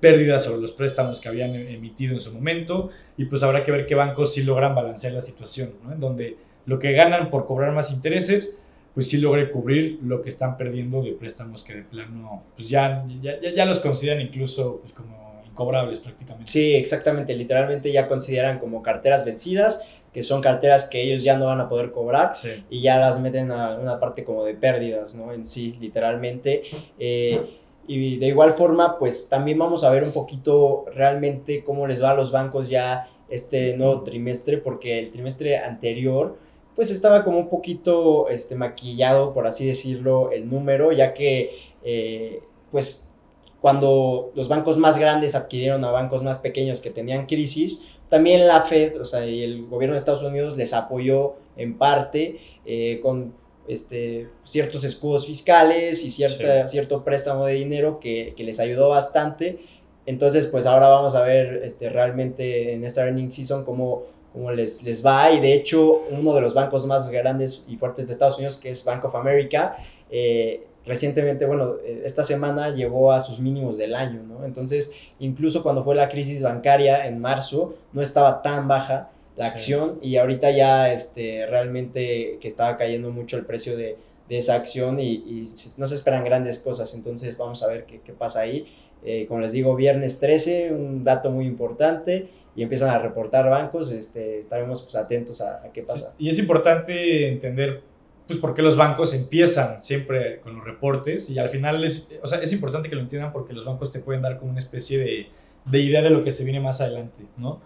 pérdidas 0.00 0.42
sobre 0.42 0.60
los 0.60 0.72
préstamos 0.72 1.20
que 1.20 1.28
habían 1.28 1.54
emitido 1.54 2.14
en 2.14 2.20
su 2.20 2.32
momento 2.32 2.90
y 3.16 3.26
pues 3.26 3.44
habrá 3.44 3.62
que 3.62 3.70
ver 3.70 3.86
qué 3.86 3.94
bancos 3.94 4.34
sí 4.34 4.42
logran 4.42 4.74
balancear 4.74 5.12
la 5.12 5.22
situación, 5.22 5.70
¿no? 5.84 5.92
En 5.92 6.00
donde 6.00 6.36
lo 6.66 6.80
que 6.80 6.92
ganan 6.92 7.30
por 7.30 7.46
cobrar 7.46 7.72
más 7.72 7.92
intereses, 7.92 8.63
pues 8.94 9.08
sí 9.08 9.18
logre 9.18 9.50
cubrir 9.50 9.98
lo 10.02 10.22
que 10.22 10.28
están 10.28 10.56
perdiendo 10.56 11.02
de 11.02 11.12
préstamos 11.12 11.64
que 11.64 11.74
de 11.74 11.82
plano, 11.82 12.44
pues 12.56 12.68
ya, 12.68 13.04
ya, 13.20 13.38
ya 13.40 13.64
los 13.64 13.80
consideran 13.80 14.22
incluso 14.22 14.78
pues 14.80 14.92
como 14.92 15.42
incobrables 15.54 16.00
prácticamente. 16.00 16.50
Sí, 16.50 16.74
exactamente, 16.74 17.34
literalmente 17.34 17.90
ya 17.92 18.08
consideran 18.08 18.58
como 18.58 18.82
carteras 18.82 19.24
vencidas, 19.24 20.02
que 20.12 20.22
son 20.22 20.40
carteras 20.40 20.88
que 20.88 21.02
ellos 21.02 21.22
ya 21.22 21.36
no 21.36 21.46
van 21.46 21.60
a 21.60 21.68
poder 21.68 21.90
cobrar 21.92 22.32
y 22.70 22.82
ya 22.82 22.98
las 22.98 23.20
meten 23.20 23.50
a 23.50 23.76
una 23.76 23.98
parte 23.98 24.24
como 24.24 24.44
de 24.44 24.54
pérdidas, 24.54 25.16
¿no? 25.16 25.32
En 25.32 25.44
sí, 25.44 25.76
literalmente. 25.80 26.62
Eh, 26.98 27.40
y 27.86 28.16
de 28.18 28.26
igual 28.28 28.52
forma, 28.52 28.98
pues 28.98 29.28
también 29.28 29.58
vamos 29.58 29.84
a 29.84 29.90
ver 29.90 30.04
un 30.04 30.12
poquito 30.12 30.86
realmente 30.94 31.62
cómo 31.62 31.86
les 31.86 32.02
va 32.02 32.10
a 32.10 32.14
los 32.14 32.32
bancos 32.32 32.68
ya 32.68 33.08
este 33.28 33.76
nuevo 33.76 34.02
trimestre, 34.02 34.58
porque 34.58 34.98
el 34.98 35.10
trimestre 35.10 35.58
anterior 35.58 36.36
pues 36.74 36.90
estaba 36.90 37.22
como 37.24 37.38
un 37.38 37.48
poquito 37.48 38.28
este, 38.28 38.54
maquillado, 38.54 39.32
por 39.32 39.46
así 39.46 39.66
decirlo, 39.66 40.32
el 40.32 40.48
número, 40.48 40.92
ya 40.92 41.14
que 41.14 41.56
eh, 41.84 42.42
pues 42.70 43.14
cuando 43.60 44.32
los 44.34 44.48
bancos 44.48 44.76
más 44.76 44.98
grandes 44.98 45.34
adquirieron 45.34 45.84
a 45.84 45.90
bancos 45.90 46.22
más 46.22 46.38
pequeños 46.38 46.80
que 46.80 46.90
tenían 46.90 47.26
crisis, 47.26 47.96
también 48.08 48.46
la 48.46 48.62
Fed, 48.62 49.00
o 49.00 49.04
sea, 49.04 49.26
y 49.26 49.42
el 49.42 49.66
gobierno 49.66 49.94
de 49.94 49.98
Estados 49.98 50.22
Unidos 50.22 50.56
les 50.56 50.72
apoyó 50.74 51.36
en 51.56 51.78
parte 51.78 52.40
eh, 52.66 53.00
con 53.02 53.32
este, 53.66 54.28
ciertos 54.42 54.84
escudos 54.84 55.26
fiscales 55.26 56.04
y 56.04 56.10
cierta, 56.10 56.68
cierto 56.68 57.04
préstamo 57.04 57.46
de 57.46 57.54
dinero 57.54 58.00
que, 58.00 58.34
que, 58.36 58.44
les 58.44 58.60
ayudó 58.60 58.90
bastante. 58.90 59.60
Entonces, 60.06 60.46
pues 60.48 60.66
ahora 60.66 60.88
vamos 60.88 61.14
a 61.14 61.22
ver 61.22 61.62
este, 61.64 61.88
realmente 61.88 62.74
en 62.74 62.84
esta 62.84 63.04
earning 63.04 63.32
season 63.32 63.64
cómo 63.64 64.02
cómo 64.34 64.50
les, 64.50 64.82
les 64.82 65.06
va. 65.06 65.30
Y 65.30 65.40
de 65.40 65.54
hecho, 65.54 66.02
uno 66.10 66.34
de 66.34 66.40
los 66.40 66.52
bancos 66.52 66.84
más 66.86 67.08
grandes 67.08 67.64
y 67.68 67.76
fuertes 67.76 68.08
de 68.08 68.12
Estados 68.12 68.36
Unidos, 68.36 68.56
que 68.56 68.68
es 68.68 68.84
Bank 68.84 69.04
of 69.04 69.14
America, 69.14 69.76
eh, 70.10 70.66
recientemente, 70.84 71.46
bueno, 71.46 71.76
eh, 71.84 72.02
esta 72.04 72.24
semana 72.24 72.74
llegó 72.74 73.12
a 73.12 73.20
sus 73.20 73.38
mínimos 73.38 73.78
del 73.78 73.94
año, 73.94 74.22
¿no? 74.24 74.44
Entonces, 74.44 75.12
incluso 75.20 75.62
cuando 75.62 75.84
fue 75.84 75.94
la 75.94 76.08
crisis 76.08 76.42
bancaria 76.42 77.06
en 77.06 77.20
marzo, 77.20 77.76
no 77.92 78.02
estaba 78.02 78.42
tan 78.42 78.66
baja 78.66 79.10
la 79.36 79.46
acción 79.46 79.98
y 80.02 80.16
ahorita 80.16 80.50
ya 80.50 80.92
este, 80.92 81.46
realmente 81.46 82.38
que 82.40 82.48
estaba 82.48 82.76
cayendo 82.76 83.10
mucho 83.10 83.36
el 83.36 83.46
precio 83.46 83.76
de, 83.76 83.96
de 84.28 84.38
esa 84.38 84.54
acción 84.54 85.00
y, 85.00 85.12
y, 85.12 85.42
no 85.78 85.86
se 85.86 85.94
esperan 85.94 86.24
grandes 86.24 86.58
cosas, 86.58 86.94
entonces 86.94 87.36
vamos 87.36 87.62
a 87.62 87.68
ver 87.68 87.84
qué, 87.84 88.00
qué 88.00 88.12
pasa 88.12 88.40
ahí. 88.40 88.66
Eh, 89.06 89.26
como 89.26 89.40
les 89.40 89.52
digo, 89.52 89.76
viernes 89.76 90.18
13, 90.18 90.72
un 90.72 91.04
dato 91.04 91.30
muy 91.30 91.44
importante 91.46 92.28
y 92.56 92.62
empiezan 92.62 92.90
a 92.90 92.98
reportar 92.98 93.48
bancos, 93.48 93.90
este, 93.90 94.38
estaremos 94.38 94.82
pues, 94.82 94.96
atentos 94.96 95.40
a, 95.40 95.62
qué 95.72 95.82
pasa. 95.82 96.14
y 96.18 96.28
es 96.28 96.38
importante 96.38 97.28
entender 97.28 97.82
pues 98.26 98.38
por 98.38 98.54
qué 98.54 98.62
los 98.62 98.76
bancos 98.76 99.12
empiezan 99.12 99.82
siempre 99.82 100.40
con 100.40 100.56
los 100.56 100.64
reportes 100.64 101.28
y 101.30 101.38
al 101.38 101.50
final 101.50 101.84
es, 101.84 102.18
o 102.22 102.26
sea, 102.26 102.38
es 102.38 102.52
importante 102.52 102.88
que 102.88 102.94
lo 102.94 103.02
entiendan 103.02 103.32
porque 103.32 103.52
los 103.52 103.64
bancos 103.64 103.92
te 103.92 104.00
pueden 104.00 104.22
dar 104.22 104.38
como 104.38 104.50
una 104.50 104.60
especie 104.60 104.98
de, 104.98 105.26
de 105.64 105.78
idea 105.80 106.00
de 106.00 106.10
lo 106.10 106.24
que 106.24 106.30
se 106.30 106.44
viene 106.44 106.60
más 106.60 106.80
adelante, 106.80 107.24
¿no? 107.36 107.60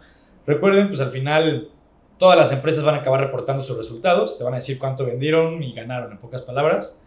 Recuerden, 0.46 0.88
pues 0.88 1.00
al 1.00 1.10
final 1.10 1.68
todas 2.18 2.36
las 2.36 2.52
empresas 2.52 2.84
van 2.84 2.96
a 2.96 2.98
acabar 2.98 3.20
reportando 3.20 3.62
sus 3.62 3.76
resultados, 3.76 4.36
te 4.36 4.44
van 4.44 4.54
a 4.54 4.56
decir 4.56 4.78
cuánto 4.78 5.04
vendieron 5.04 5.62
y 5.62 5.72
ganaron, 5.72 6.12
en 6.12 6.18
pocas 6.18 6.42
palabras. 6.42 7.04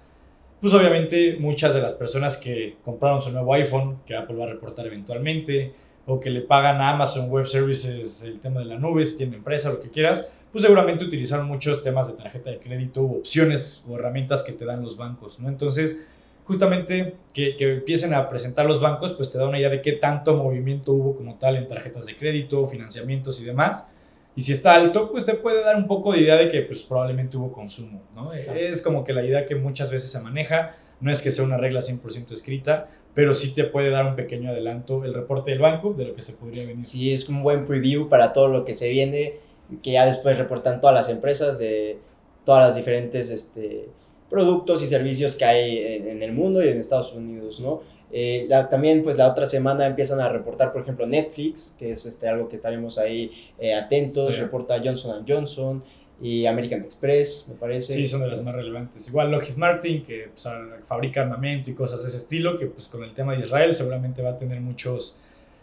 Pues 0.61 0.73
obviamente 0.73 1.37
muchas 1.39 1.73
de 1.73 1.81
las 1.81 1.93
personas 1.93 2.37
que 2.37 2.77
compraron 2.83 3.21
su 3.21 3.31
nuevo 3.31 3.53
iPhone, 3.53 3.99
que 4.05 4.15
Apple 4.15 4.37
va 4.37 4.45
a 4.45 4.49
reportar 4.49 4.85
eventualmente, 4.85 5.73
o 6.11 6.19
que 6.19 6.29
le 6.29 6.41
pagan 6.41 6.81
a 6.81 6.89
Amazon 6.89 7.29
Web 7.29 7.47
Services 7.47 8.23
el 8.23 8.39
tema 8.39 8.59
de 8.59 8.65
la 8.65 8.77
nube, 8.77 9.05
si 9.05 9.17
tiene 9.17 9.37
empresa, 9.37 9.71
lo 9.71 9.79
que 9.79 9.89
quieras, 9.89 10.29
pues 10.51 10.63
seguramente 10.63 11.05
utilizaron 11.05 11.47
muchos 11.47 11.81
temas 11.81 12.09
de 12.09 12.21
tarjeta 12.21 12.49
de 12.49 12.59
crédito, 12.59 13.01
opciones 13.01 13.83
o 13.87 13.95
herramientas 13.95 14.43
que 14.43 14.51
te 14.51 14.65
dan 14.65 14.83
los 14.83 14.97
bancos, 14.97 15.39
¿no? 15.39 15.47
Entonces, 15.47 16.05
justamente 16.43 17.15
que, 17.33 17.55
que, 17.55 17.75
empiecen 17.75 18.13
a 18.13 18.29
presentar 18.29 18.65
los 18.65 18.81
bancos, 18.81 19.13
pues 19.13 19.31
te 19.31 19.37
da 19.37 19.47
una 19.47 19.57
idea 19.57 19.69
de 19.69 19.81
qué 19.81 19.93
tanto 19.93 20.35
movimiento 20.35 20.91
hubo 20.91 21.15
como 21.15 21.35
tal 21.35 21.55
en 21.55 21.67
tarjetas 21.67 22.05
de 22.07 22.17
crédito, 22.17 22.65
financiamientos 22.65 23.41
y 23.41 23.45
demás. 23.45 23.95
Y 24.35 24.41
si 24.41 24.51
está 24.51 24.73
alto, 24.73 25.11
pues 25.11 25.23
te 25.23 25.35
puede 25.35 25.63
dar 25.63 25.77
un 25.77 25.87
poco 25.87 26.11
de 26.11 26.19
idea 26.19 26.35
de 26.35 26.49
que 26.49 26.61
pues 26.61 26.83
probablemente 26.83 27.37
hubo 27.37 27.53
consumo, 27.53 28.01
¿no? 28.13 28.33
Es 28.33 28.81
como 28.81 29.05
que 29.05 29.13
la 29.13 29.23
idea 29.23 29.45
que 29.45 29.55
muchas 29.55 29.89
veces 29.91 30.11
se 30.11 30.21
maneja, 30.21 30.75
no 31.01 31.11
es 31.11 31.21
que 31.21 31.31
sea 31.31 31.43
una 31.43 31.57
regla 31.57 31.81
100% 31.81 32.31
escrita, 32.31 32.89
pero 33.13 33.33
sí 33.33 33.53
te 33.53 33.65
puede 33.65 33.89
dar 33.89 34.05
un 34.05 34.15
pequeño 34.15 34.51
adelanto 34.51 35.03
el 35.03 35.13
reporte 35.13 35.51
del 35.51 35.59
banco 35.59 35.93
de 35.93 36.05
lo 36.05 36.15
que 36.15 36.21
se 36.21 36.33
podría 36.33 36.65
venir. 36.65 36.85
Sí, 36.85 37.11
es 37.11 37.27
un 37.27 37.43
buen 37.43 37.65
preview 37.65 38.07
para 38.07 38.31
todo 38.31 38.47
lo 38.47 38.63
que 38.63 38.73
se 38.73 38.89
viene, 38.89 39.35
que 39.81 39.91
ya 39.91 40.05
después 40.05 40.37
reportan 40.37 40.79
todas 40.79 40.95
las 40.95 41.09
empresas 41.09 41.59
de 41.59 41.97
todas 42.45 42.67
las 42.67 42.75
diferentes 42.75 43.29
este, 43.29 43.89
productos 44.29 44.81
y 44.83 44.87
servicios 44.87 45.35
que 45.35 45.45
hay 45.45 45.77
en, 45.77 46.23
el 46.23 46.31
mundo 46.31 46.63
y 46.63 46.69
en 46.69 46.79
Estados 46.79 47.13
Unidos, 47.13 47.59
¿no? 47.59 47.81
Eh, 48.13 48.49
también 48.69 49.03
pues 49.03 49.17
la 49.17 49.29
otra 49.29 49.45
semana 49.45 49.85
empiezan 49.85 50.19
a 50.19 50.27
reportar, 50.27 50.73
por 50.73 50.81
ejemplo, 50.81 51.05
Netflix, 51.05 51.77
que 51.79 51.91
es 51.91 52.05
este, 52.05 52.27
algo 52.27 52.49
que 52.49 52.57
estaremos 52.57 52.97
ahí 52.97 53.31
eh, 53.57 53.73
atentos, 53.73 54.37
reporta 54.37 54.81
Johnson 54.83 55.23
Johnson, 55.27 55.83
y 56.21 56.45
American 56.45 56.81
Express, 56.81 57.47
me 57.49 57.55
parece. 57.55 57.95
Sí, 57.95 58.07
son 58.07 58.21
de 58.21 58.27
las 58.27 58.43
más 58.43 58.55
relevantes. 58.55 59.07
Igual 59.07 59.31
Lockheed 59.31 59.55
Martin, 59.55 60.03
que 60.03 60.29
pues, 60.33 60.47
fabrica 60.85 61.21
armamento 61.21 61.71
y 61.71 61.73
cosas 61.73 62.03
de 62.03 62.09
ese 62.09 62.17
estilo, 62.17 62.57
que 62.57 62.67
pues 62.67 62.87
con 62.87 63.03
el 63.03 63.13
tema 63.13 63.33
de 63.33 63.39
Israel 63.39 63.73
seguramente 63.73 64.21
va 64.21 64.31
a 64.31 64.37
tener 64.37 64.61
muchos 64.61 65.21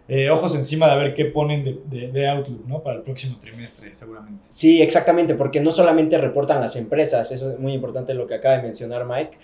eh, 0.09 0.31
ojos 0.31 0.55
encima 0.55 0.91
de 0.91 0.99
ver 0.99 1.15
qué 1.15 1.27
ponen 1.27 1.83
de, 1.85 2.09
de, 2.09 2.29
Outlook, 2.29 2.67
¿no? 2.67 2.83
Para 2.83 2.97
el 2.97 3.03
próximo 3.03 3.39
trimestre, 3.39 3.95
seguramente. 3.95 4.47
Sí, 4.49 4.81
exactamente, 4.81 5.35
porque 5.35 5.61
no 5.61 5.71
solamente 5.71 6.17
reportan 6.17 6.63
las 6.63 6.77
empresas, 6.77 7.31
eso 7.31 7.53
es 7.53 7.59
muy 7.59 7.75
importante 7.75 8.15
lo 8.15 8.27
que 8.27 8.35
acaba 8.35 8.57
de 8.57 8.63
mencionar 8.63 9.05
Mike, 9.07 9.37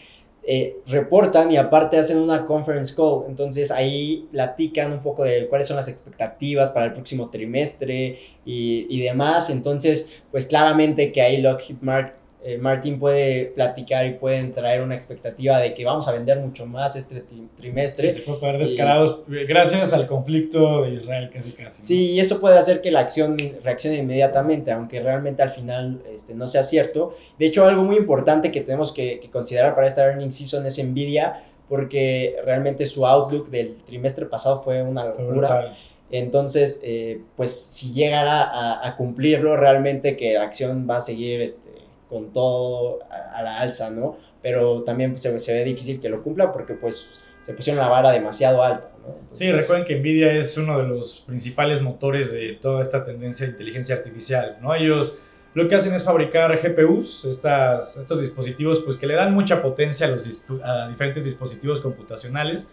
eh, 0.47 0.79
reportan 0.87 1.51
y 1.51 1.57
aparte 1.57 1.97
hacen 1.97 2.19
una 2.19 2.45
conference 2.45 2.95
call. 2.95 3.25
Entonces 3.29 3.71
ahí 3.71 4.29
platican 4.31 4.93
un 4.93 5.03
poco 5.03 5.25
de 5.25 5.49
cuáles 5.49 5.67
son 5.67 5.77
las 5.77 5.89
expectativas 5.89 6.71
para 6.71 6.87
el 6.87 6.93
próximo 6.93 7.31
trimestre 7.31 8.19
y, 8.45 8.87
y 8.89 9.03
demás. 9.03 9.51
Entonces, 9.51 10.23
pues 10.31 10.47
claramente 10.47 11.13
que 11.13 11.23
ahí 11.23 11.39
Lockheed 11.39 11.77
Martin 11.81 12.24
eh, 12.47 12.59
Martín 12.59 12.99
puede 12.99 13.47
platicar 13.47 14.05
y 14.05 14.11
pueden 14.11 14.53
traer 14.53 14.83
una 14.83 14.95
expectativa 14.95 15.57
de 15.57 15.73
que 15.73 15.83
vamos 15.83 16.07
a 16.09 16.13
vender 16.13 16.39
mucho 16.41 16.67
más 16.67 16.95
este 16.95 17.25
trimestre. 17.57 18.11
Sí, 18.11 18.19
se 18.19 18.27
puede 18.27 18.39
poner 18.39 18.59
descarados 18.59 19.23
gracias 19.27 19.95
al 19.95 20.07
conflicto 20.07 20.83
de 20.83 20.91
Israel 20.91 21.31
casi 21.33 21.53
casi. 21.53 21.83
Sí, 21.83 22.11
y 22.11 22.21
eso 22.21 22.43
puede 22.43 22.59
hacer 22.59 22.83
que 22.83 22.91
la 22.91 23.01
acción 23.01 23.39
reaccione 23.63 23.97
inmediatamente, 23.97 24.73
aunque 24.73 25.01
realmente 25.01 25.43
al 25.43 25.49
final 25.49 26.03
este, 26.13 26.35
no 26.35 26.47
sea 26.47 26.65
cierto. 26.65 27.13
De 27.39 27.47
hecho, 27.47 27.65
algo 27.65 27.83
muy 27.83 27.97
importante 27.97 28.53
que 28.53 28.61
tenemos 28.61 28.93
que, 28.93 29.27
considerar 29.33 29.75
para 29.75 29.87
esta 29.87 30.05
earning 30.05 30.31
season 30.31 30.67
es 30.67 30.79
Nvidia, 30.85 31.43
porque 31.67 32.37
realmente 32.45 32.85
su 32.85 33.07
outlook 33.07 33.49
del 33.49 33.77
trimestre 33.87 34.27
pasado 34.27 34.61
fue 34.61 34.83
una 34.83 35.07
locura. 35.07 35.75
Entonces, 36.11 36.83
eh, 36.85 37.23
pues 37.37 37.59
si 37.59 37.95
llegara 37.95 38.43
a, 38.43 38.87
a, 38.87 38.97
cumplirlo, 38.97 39.57
realmente 39.57 40.15
que 40.15 40.35
la 40.35 40.43
acción 40.43 40.87
va 40.89 40.99
a 40.99 41.01
seguir 41.01 41.41
este, 41.41 41.71
con 42.15 42.33
todo 42.33 43.01
a, 43.11 43.43
la 43.43 43.59
alza, 43.59 43.91
¿no? 43.91 44.17
Pero 44.41 44.85
también 44.85 45.19
se, 45.19 45.37
se, 45.41 45.53
ve 45.53 45.65
difícil 45.65 46.01
que 46.01 46.09
lo 46.09 46.23
cumpla 46.23 46.53
porque 46.53 46.75
pues 46.75 47.25
se 47.43 47.55
pusieron 47.55 47.83
la 47.83 47.89
vara 47.89 48.13
demasiado 48.13 48.63
alta, 48.63 48.89
¿no? 49.05 49.17
sí, 49.33 49.51
recuerden 49.51 49.85
que 49.85 49.97
Nvidia 49.97 50.33
es 50.33 50.57
uno 50.57 50.79
de 50.79 50.85
los 50.85 51.25
principales 51.27 51.83
motores 51.83 52.33
de 52.33 52.57
toda 52.63 52.81
esta 52.81 53.05
tendencia 53.05 53.47
de 53.47 53.53
inteligencia 53.53 53.97
artificial, 53.97 54.59
¿no? 54.63 54.73
Ellos 54.77 55.19
lo 55.55 55.67
que 55.69 55.75
hacen 55.75 55.93
es 55.93 56.05
fabricar 56.05 56.57
GPUs, 56.57 57.25
estas, 57.25 57.97
estos 57.97 58.21
dispositivos 58.21 58.81
pues 58.81 58.97
que 58.97 59.09
le 59.09 59.15
dan 59.15 59.35
mucha 59.35 59.61
potencia 59.61 60.07
a, 60.07 60.11
los, 60.11 60.45
a 60.63 60.89
diferentes 60.89 61.25
dispositivos 61.25 61.81
computacionales 61.81 62.71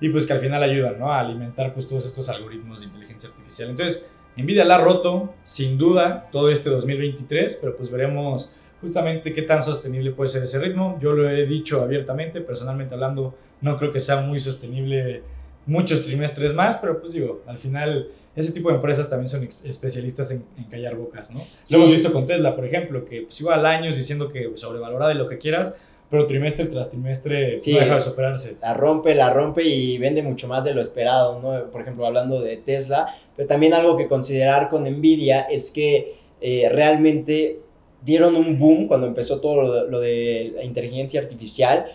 y 0.00 0.08
pues 0.08 0.24
que 0.24 0.34
al 0.34 0.40
final 0.40 0.62
ayudan, 0.62 1.00
¿no? 1.00 1.12
A 1.12 1.18
alimentar 1.18 1.74
pues 1.74 1.88
todos 1.88 2.06
estos 2.06 2.28
algoritmos 2.28 2.80
de 2.80 2.86
inteligencia 2.86 3.28
artificial. 3.28 3.70
Entonces, 3.70 4.10
Nvidia 4.36 4.64
la 4.64 4.76
ha 4.76 4.78
roto, 4.78 5.34
sin 5.44 5.78
duda, 5.78 6.28
todo 6.32 6.50
este 6.50 6.70
2023, 6.70 7.58
pero 7.62 7.76
pues 7.76 7.90
veremos 7.90 8.56
justamente 8.80 9.32
qué 9.32 9.42
tan 9.42 9.62
sostenible 9.62 10.12
puede 10.12 10.28
ser 10.28 10.42
ese 10.42 10.58
ritmo. 10.58 10.98
Yo 11.00 11.12
lo 11.12 11.28
he 11.28 11.46
dicho 11.46 11.82
abiertamente, 11.82 12.40
personalmente 12.40 12.94
hablando, 12.94 13.34
no 13.60 13.76
creo 13.78 13.92
que 13.92 14.00
sea 14.00 14.20
muy 14.20 14.40
sostenible 14.40 15.22
muchos 15.66 16.04
trimestres 16.04 16.54
más, 16.54 16.76
pero 16.76 17.00
pues 17.00 17.14
digo, 17.14 17.42
al 17.46 17.56
final 17.56 18.08
ese 18.36 18.52
tipo 18.52 18.68
de 18.68 18.76
empresas 18.76 19.08
también 19.08 19.28
son 19.28 19.48
especialistas 19.64 20.30
en, 20.32 20.64
callar 20.64 20.96
bocas, 20.96 21.30
¿no? 21.30 21.40
Lo 21.70 21.78
hemos 21.78 21.90
visto 21.90 22.12
con 22.12 22.26
Tesla, 22.26 22.54
por 22.56 22.64
ejemplo, 22.64 23.04
que 23.04 23.22
pues 23.22 23.40
iba 23.40 23.54
al 23.54 23.64
años 23.64 23.96
diciendo 23.96 24.30
que 24.30 24.50
sobrevalorada 24.56 25.10
de 25.10 25.14
lo 25.14 25.28
que 25.28 25.38
quieras, 25.38 25.76
pero 26.10 26.26
trimestre 26.26 26.66
tras 26.66 26.90
trimestre 26.90 27.58
no 27.66 27.78
deja 27.78 27.94
de 27.94 28.00
superarse. 28.00 28.56
La 28.60 28.74
rompe, 28.74 29.14
la 29.14 29.30
rompe 29.30 29.62
y 29.62 29.98
vende 29.98 30.22
mucho 30.22 30.48
más 30.48 30.64
de 30.64 30.74
lo 30.74 30.80
esperado, 30.80 31.40
¿no? 31.40 31.70
Por 31.70 31.80
ejemplo, 31.80 32.06
hablando 32.06 32.40
de 32.40 32.56
Tesla, 32.56 33.08
pero 33.36 33.46
también 33.46 33.72
algo 33.72 33.96
que 33.96 34.08
considerar 34.08 34.68
con 34.68 34.84
Nvidia 34.84 35.42
es 35.42 35.70
que 35.70 36.16
eh, 36.40 36.68
realmente 36.70 37.60
dieron 38.04 38.36
un 38.36 38.58
boom 38.58 38.86
cuando 38.86 39.06
empezó 39.06 39.40
todo 39.40 39.86
lo, 39.86 40.00
de 40.00 40.52
la 40.54 40.64
inteligencia 40.64 41.20
artificial. 41.20 41.86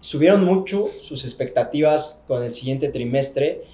Subieron 0.00 0.44
mucho 0.44 0.88
sus 1.00 1.24
expectativas 1.24 2.24
con 2.28 2.42
el 2.44 2.52
siguiente 2.52 2.88
trimestre, 2.88 3.64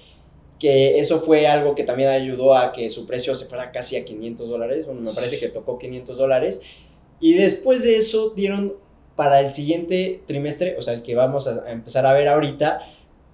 que 0.59 0.97
eso 0.99 1.19
fue 1.19 1.47
algo 1.47 1.75
que 1.75 1.83
también 1.83 2.09
ayudó 2.09 2.55
a 2.55 2.71
que 2.71 2.89
su 2.89 3.05
precio 3.05 3.35
se 3.35 3.45
fuera 3.45 3.71
casi 3.71 3.97
a 3.97 4.05
500 4.05 4.49
dólares. 4.49 4.85
Bueno, 4.85 5.01
me 5.01 5.11
parece 5.13 5.39
que 5.39 5.49
tocó 5.49 5.77
500 5.77 6.17
dólares. 6.17 6.61
Y 7.19 7.33
después 7.33 7.83
de 7.83 7.97
eso 7.97 8.31
dieron 8.35 8.73
para 9.15 9.41
el 9.41 9.51
siguiente 9.51 10.23
trimestre, 10.25 10.75
o 10.77 10.81
sea, 10.81 10.95
el 10.95 11.03
que 11.03 11.13
vamos 11.13 11.47
a 11.47 11.71
empezar 11.71 12.05
a 12.05 12.13
ver 12.13 12.27
ahorita, 12.27 12.81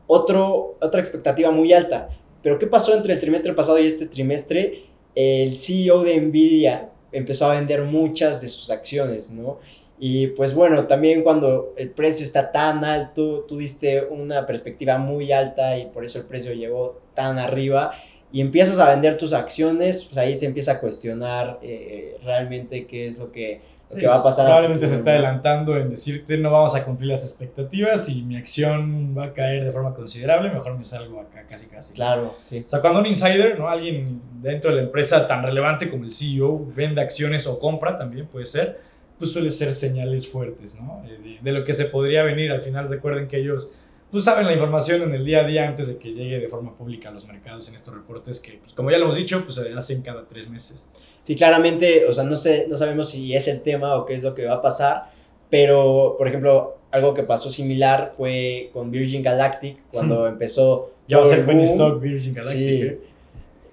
otro, 0.08 0.78
otra 0.82 1.00
expectativa 1.00 1.52
muy 1.52 1.72
alta. 1.72 2.10
Pero 2.44 2.60
¿qué 2.60 2.68
pasó 2.68 2.96
entre 2.96 3.14
el 3.14 3.20
trimestre 3.20 3.54
pasado 3.54 3.80
y 3.80 3.86
este 3.86 4.08
trimestre? 4.08 4.84
El 5.16 5.56
CEO 5.56 6.04
de 6.04 6.20
Nvidia 6.20 6.90
empezó 7.12 7.46
a 7.46 7.56
vender 7.56 7.84
muchas 7.84 8.42
de 8.42 8.48
sus 8.48 8.70
acciones, 8.70 9.32
¿no? 9.32 9.60
Y 10.00 10.28
pues 10.28 10.56
bueno, 10.56 10.88
también 10.88 11.24
cuando 11.24 11.74
el 11.76 11.92
precio 11.92 12.24
está 12.24 12.52
tan 12.52 12.86
alto, 12.86 13.46
tú 13.48 13.58
diste 13.58 14.06
una 14.06 14.48
perspectiva 14.48 14.98
muy 14.98 15.34
alta 15.34 15.78
y 15.78 15.88
por 15.88 16.06
eso 16.06 16.20
el 16.20 16.26
precio 16.26 16.54
llegó 16.54 17.02
tan 17.14 17.38
arriba 17.38 17.92
y 18.32 18.40
empiezas 18.42 18.80
a 18.80 18.90
vender 18.90 19.18
tus 19.18 19.34
acciones, 19.34 20.06
pues 20.06 20.18
ahí 20.18 20.40
se 20.40 20.46
empieza 20.46 20.74
a 20.74 20.80
cuestionar 20.80 21.60
eh, 21.62 22.18
realmente 22.24 22.86
qué 22.86 23.08
es 23.08 23.18
lo 23.18 23.32
que 23.32 23.60
que 23.98 24.08
va 24.08 24.18
a 24.18 24.24
pasar. 24.24 24.46
Probablemente 24.46 24.88
se 24.88 24.96
está 24.96 25.12
adelantando 25.12 25.76
en 25.78 25.90
decirte 25.90 26.38
no 26.38 26.52
vamos 26.52 26.76
a 26.76 26.86
cumplir 26.86 27.10
las 27.10 27.24
expectativas 27.24 28.08
y 28.10 28.24
mi 28.24 28.38
acción 28.38 29.16
va 29.18 29.26
a 29.26 29.34
caer 29.34 29.64
de 29.64 29.72
forma 29.72 29.94
considerable, 29.94 30.52
mejor 30.52 30.78
me 30.78 30.84
salgo 30.84 31.20
acá 31.20 31.46
casi 31.48 31.68
casi. 31.68 31.94
Claro, 31.94 32.36
sí. 32.44 32.64
O 32.66 32.70
sea, 32.70 32.82
cuando 32.82 33.00
un 33.00 33.08
insider, 33.08 33.58
¿no? 33.58 33.70
alguien 33.70 34.22
dentro 34.42 34.72
de 34.72 34.78
la 34.78 34.84
empresa 34.84 35.28
tan 35.28 35.44
relevante 35.44 35.90
como 35.90 36.04
el 36.04 36.12
CEO 36.12 36.68
vende 36.76 37.02
acciones 37.02 37.48
o 37.48 37.60
compra 37.60 37.98
también 37.98 38.28
puede 38.28 38.46
ser, 38.46 38.80
pues 39.18 39.32
suele 39.32 39.52
ser 39.52 39.74
señales 39.74 40.28
fuertes, 40.28 40.76
¿no? 40.76 41.04
Eh, 41.08 41.40
de, 41.42 41.52
lo 41.52 41.64
que 41.64 41.74
se 41.74 41.86
podría 41.86 42.24
venir. 42.24 42.52
Al 42.52 42.62
final 42.62 42.88
recuerden 42.88 43.28
que 43.28 43.38
ellos 43.38 43.72
pues 44.12 44.24
saben 44.24 44.48
la 44.48 44.54
información 44.54 45.04
en 45.04 45.14
el 45.14 45.24
día 45.24 45.42
a 45.42 45.44
día 45.44 45.68
antes 45.68 45.88
de 45.88 46.00
que 46.00 46.14
llegue 46.14 46.40
de 46.40 46.48
forma 46.48 46.76
pública 46.76 47.10
a 47.10 47.12
los 47.12 47.28
mercados 47.28 47.68
en 47.70 47.76
estos 47.76 47.94
reportes 47.94 48.40
que, 48.40 48.54
pues 48.54 48.74
como 48.74 48.90
ya 48.90 48.98
lo 48.98 49.04
hemos 49.04 49.18
dicho, 49.18 49.44
pues 49.44 49.56
se 49.56 49.72
hacen 49.72 50.02
cada 50.02 50.26
tres 50.26 50.50
meses. 50.50 50.92
Sí, 51.30 51.36
claramente, 51.36 52.08
o 52.08 52.12
sea, 52.12 52.24
no, 52.24 52.36
sé, 52.36 52.66
no 52.68 52.76
sabemos 52.76 53.08
si 53.08 53.36
es 53.36 53.48
el 53.48 53.62
tema 53.62 53.96
o 53.98 54.04
qué 54.08 54.16
es 54.16 54.24
lo 54.24 54.34
que 54.34 54.48
va 54.48 54.56
a 54.56 54.62
pasar, 54.64 55.12
pero, 55.48 56.16
por 56.18 56.28
ejemplo, 56.28 56.78
algo 56.90 57.14
que 57.14 57.22
pasó 57.22 57.52
similar 57.52 58.14
fue 58.18 58.72
con 58.74 58.90
Virgin 58.90 59.22
Galactic, 59.22 59.78
cuando 59.92 60.26
empezó... 60.26 60.90
Ya 61.08 61.18
va 61.18 61.24
a 61.26 61.28
ser 61.28 61.46
Penny 61.46 61.66
Stock 61.66 62.02
Virgin 62.02 62.34
Galactic. 62.34 62.58
Sí. 62.58 62.82
¿eh? 62.82 63.00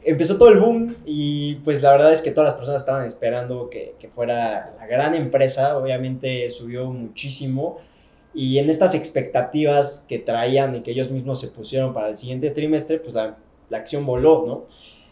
Empezó 0.05 0.37
todo 0.37 0.51
el 0.51 0.59
boom 0.59 0.97
y 1.07 1.55
pues 1.64 1.83
la 1.83 1.92
verdad 1.92 2.12
es 2.12 2.21
que 2.21 2.31
todas 2.31 2.49
las 2.49 2.57
personas 2.57 2.83
estaban 2.83 3.07
esperando 3.07 3.71
que, 3.71 3.95
que 3.99 4.09
fuera 4.09 4.75
la 4.79 4.87
gran 4.87 5.14
empresa, 5.14 5.79
obviamente 5.79 6.51
subió 6.51 6.85
muchísimo 6.90 7.79
y 8.35 8.59
en 8.59 8.69
estas 8.69 8.95
expectativas 8.95 10.05
que 10.07 10.19
traían 10.19 10.77
y 10.77 10.81
que 10.83 10.90
ellos 10.90 11.11
mismos 11.11 11.40
se 11.40 11.49
pusieron 11.49 11.95
para 11.95 12.11
el 12.11 12.19
siguiente 12.19 12.51
trimestre, 12.51 12.99
pues 12.99 13.14
la, 13.14 13.38
la 13.71 13.79
acción 13.79 14.05
voló, 14.05 14.45
¿no? 14.47 14.64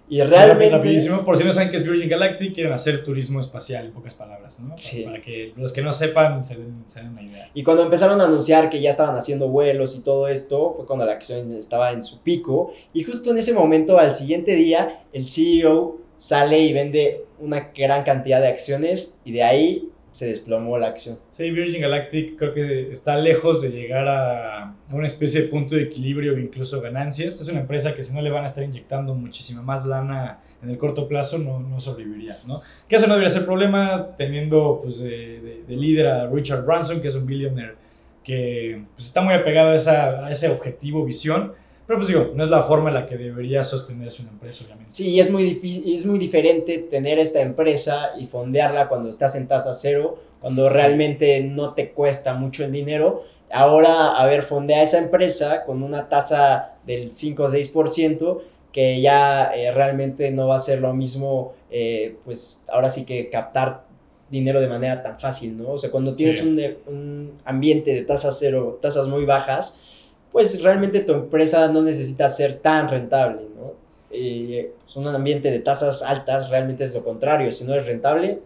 Y 0.08 0.20
realmente. 0.20 0.76
Rapidísimo, 0.76 1.24
por 1.24 1.36
si 1.36 1.44
no 1.44 1.52
saben 1.52 1.70
qué 1.70 1.76
es 1.76 1.88
Virgin 1.88 2.08
Galactic, 2.08 2.54
quieren 2.54 2.72
hacer 2.72 3.04
turismo 3.04 3.40
espacial, 3.40 3.86
en 3.86 3.92
pocas 3.92 4.14
palabras, 4.14 4.60
¿no? 4.60 4.74
Sí. 4.76 5.02
Para, 5.04 5.22
que 5.22 5.52
los 5.56 5.72
que 5.72 5.82
no 5.82 5.92
sepan 5.92 6.42
se 6.42 6.56
den, 6.58 6.84
una 7.10 7.22
idea. 7.22 7.50
Y 7.54 7.62
cuando 7.62 7.84
empezaron 7.84 8.20
a 8.20 8.24
anunciar 8.24 8.68
que 8.68 8.80
ya 8.80 8.90
estaban 8.90 9.16
haciendo 9.16 9.48
vuelos 9.48 9.96
y 9.96 10.02
todo 10.02 10.28
esto, 10.28 10.74
fue 10.76 10.86
cuando 10.86 11.06
la 11.06 11.12
acción 11.12 11.52
estaba 11.52 11.92
en 11.92 12.02
su 12.02 12.22
pico. 12.22 12.72
Y 12.92 13.04
justo 13.04 13.30
en 13.30 13.38
ese 13.38 13.54
momento, 13.54 13.98
al 13.98 14.14
siguiente 14.14 14.54
día, 14.54 15.04
el 15.12 15.26
CEO 15.26 15.98
sale 16.16 16.60
y 16.60 16.72
vende 16.72 17.24
una 17.38 17.72
gran 17.76 18.04
cantidad 18.04 18.40
de 18.40 18.48
acciones 18.48 19.20
y 19.24 19.32
de 19.32 19.42
ahí 19.42 19.88
se 20.14 20.26
desplomó 20.26 20.78
la 20.78 20.86
acción. 20.86 21.18
Sí, 21.32 21.50
Virgin 21.50 21.82
Galactic 21.82 22.36
creo 22.38 22.54
que 22.54 22.90
está 22.90 23.16
lejos 23.16 23.60
de 23.60 23.70
llegar 23.70 24.08
a 24.08 24.76
una 24.92 25.08
especie 25.08 25.42
de 25.42 25.48
punto 25.48 25.74
de 25.74 25.82
equilibrio 25.82 26.34
o 26.34 26.38
incluso 26.38 26.80
ganancias. 26.80 27.40
Es 27.40 27.48
una 27.48 27.60
empresa 27.60 27.94
que 27.96 28.02
si 28.04 28.14
no 28.14 28.22
le 28.22 28.30
van 28.30 28.44
a 28.44 28.46
estar 28.46 28.62
inyectando 28.62 29.12
muchísima 29.14 29.62
más 29.62 29.84
lana 29.84 30.38
en 30.62 30.70
el 30.70 30.78
corto 30.78 31.08
plazo 31.08 31.38
no, 31.38 31.58
no 31.58 31.80
sobreviviría, 31.80 32.38
¿no? 32.46 32.54
Que 32.88 32.94
eso 32.94 33.08
no 33.08 33.14
debería 33.14 33.34
ser 33.34 33.44
problema 33.44 34.14
teniendo 34.16 34.80
pues, 34.82 35.00
de, 35.00 35.64
líder 35.68 36.06
a 36.06 36.30
Richard 36.30 36.64
Branson, 36.64 37.02
que 37.02 37.08
es 37.08 37.16
un 37.16 37.26
billionaire 37.26 37.74
que 38.22 38.84
pues, 38.94 39.08
está 39.08 39.20
muy 39.20 39.34
apegado 39.34 39.70
a, 39.70 39.74
esa, 39.74 40.26
a 40.26 40.30
ese 40.30 40.48
objetivo, 40.48 41.04
visión 41.04 41.52
pero 41.86 41.98
pues 41.98 42.08
digo, 42.08 42.32
no 42.34 42.42
es 42.42 42.50
la 42.50 42.62
forma 42.62 42.88
en 42.88 42.94
la 42.94 43.06
que 43.06 43.16
debería 43.18 43.62
sostenerse 43.62 44.22
una 44.22 44.30
empresa, 44.30 44.64
obviamente. 44.64 44.90
Sí, 44.90 45.20
es 45.20 45.30
muy, 45.30 45.42
difícil, 45.42 45.94
es 45.94 46.06
muy 46.06 46.18
diferente 46.18 46.78
tener 46.78 47.18
esta 47.18 47.42
empresa 47.42 48.12
y 48.18 48.26
fondearla 48.26 48.88
cuando 48.88 49.10
estás 49.10 49.34
en 49.34 49.48
tasa 49.48 49.74
cero, 49.74 50.18
cuando 50.40 50.70
realmente 50.70 51.40
no 51.42 51.74
te 51.74 51.90
cuesta 51.90 52.32
mucho 52.34 52.64
el 52.64 52.72
dinero. 52.72 53.22
Ahora, 53.50 54.16
a 54.16 54.26
ver, 54.26 54.42
fondea 54.42 54.82
esa 54.82 54.98
empresa 54.98 55.64
con 55.66 55.82
una 55.82 56.08
tasa 56.08 56.76
del 56.86 57.12
5 57.12 57.42
o 57.42 57.48
6%, 57.48 58.40
que 58.72 59.00
ya 59.02 59.54
eh, 59.54 59.70
realmente 59.70 60.30
no 60.30 60.48
va 60.48 60.56
a 60.56 60.60
ser 60.60 60.80
lo 60.80 60.94
mismo, 60.94 61.52
eh, 61.70 62.16
pues 62.24 62.64
ahora 62.72 62.88
sí 62.88 63.04
que 63.04 63.28
captar 63.28 63.84
dinero 64.30 64.60
de 64.60 64.66
manera 64.66 65.02
tan 65.02 65.20
fácil, 65.20 65.58
¿no? 65.58 65.72
O 65.72 65.78
sea, 65.78 65.90
cuando 65.90 66.14
tienes 66.14 66.42
un, 66.42 66.58
un 66.86 67.32
ambiente 67.44 67.92
de 67.92 68.02
tasa 68.02 68.32
cero, 68.32 68.78
tasas 68.80 69.06
muy 69.06 69.26
bajas, 69.26 69.93
pues 70.34 70.60
realmente 70.60 70.98
tu 70.98 71.12
empresa 71.12 71.68
no 71.68 71.80
necesita 71.80 72.28
ser 72.28 72.58
tan 72.58 72.88
rentable, 72.88 73.42
¿no? 73.56 73.74
Eh, 74.10 74.72
pues 74.82 74.96
un 74.96 75.06
ambiente 75.06 75.48
de 75.48 75.60
tasas 75.60 76.02
altas 76.02 76.50
realmente 76.50 76.82
es 76.82 76.92
lo 76.92 77.04
contrario, 77.04 77.52
si 77.52 77.62
no 77.62 77.72
es 77.72 77.86
rentable, 77.86 78.40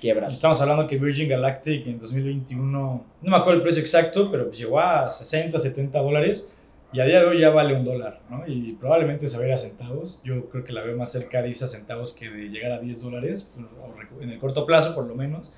quiebras. 0.00 0.34
Estamos 0.34 0.60
hablando 0.60 0.86
que 0.86 0.98
Virgin 0.98 1.28
Galactic 1.28 1.84
en 1.88 1.98
2021, 1.98 2.60
no 2.70 3.04
me 3.20 3.36
acuerdo 3.36 3.56
el 3.56 3.62
precio 3.62 3.82
exacto, 3.82 4.30
pero 4.30 4.46
pues 4.46 4.58
llegó 4.58 4.78
a 4.78 5.08
60, 5.08 5.58
70 5.58 5.98
dólares 5.98 6.54
y 6.92 7.00
a 7.00 7.06
día 7.06 7.18
de 7.18 7.26
hoy 7.26 7.40
ya 7.40 7.50
vale 7.50 7.74
un 7.74 7.84
dólar, 7.84 8.20
¿no? 8.30 8.46
Y 8.46 8.74
probablemente 8.74 9.26
se 9.26 9.36
vea 9.36 9.56
a 9.56 9.58
centavos. 9.58 10.22
Yo 10.22 10.48
creo 10.48 10.62
que 10.62 10.72
la 10.72 10.82
veo 10.82 10.96
más 10.96 11.10
cerca 11.10 11.42
de 11.42 11.50
esos 11.50 11.72
centavos 11.72 12.12
que 12.12 12.30
de 12.30 12.50
llegar 12.50 12.70
a 12.70 12.78
10 12.78 13.02
dólares, 13.02 13.58
en 14.20 14.30
el 14.30 14.38
corto 14.38 14.64
plazo 14.64 14.94
por 14.94 15.06
lo 15.06 15.16
menos. 15.16 15.52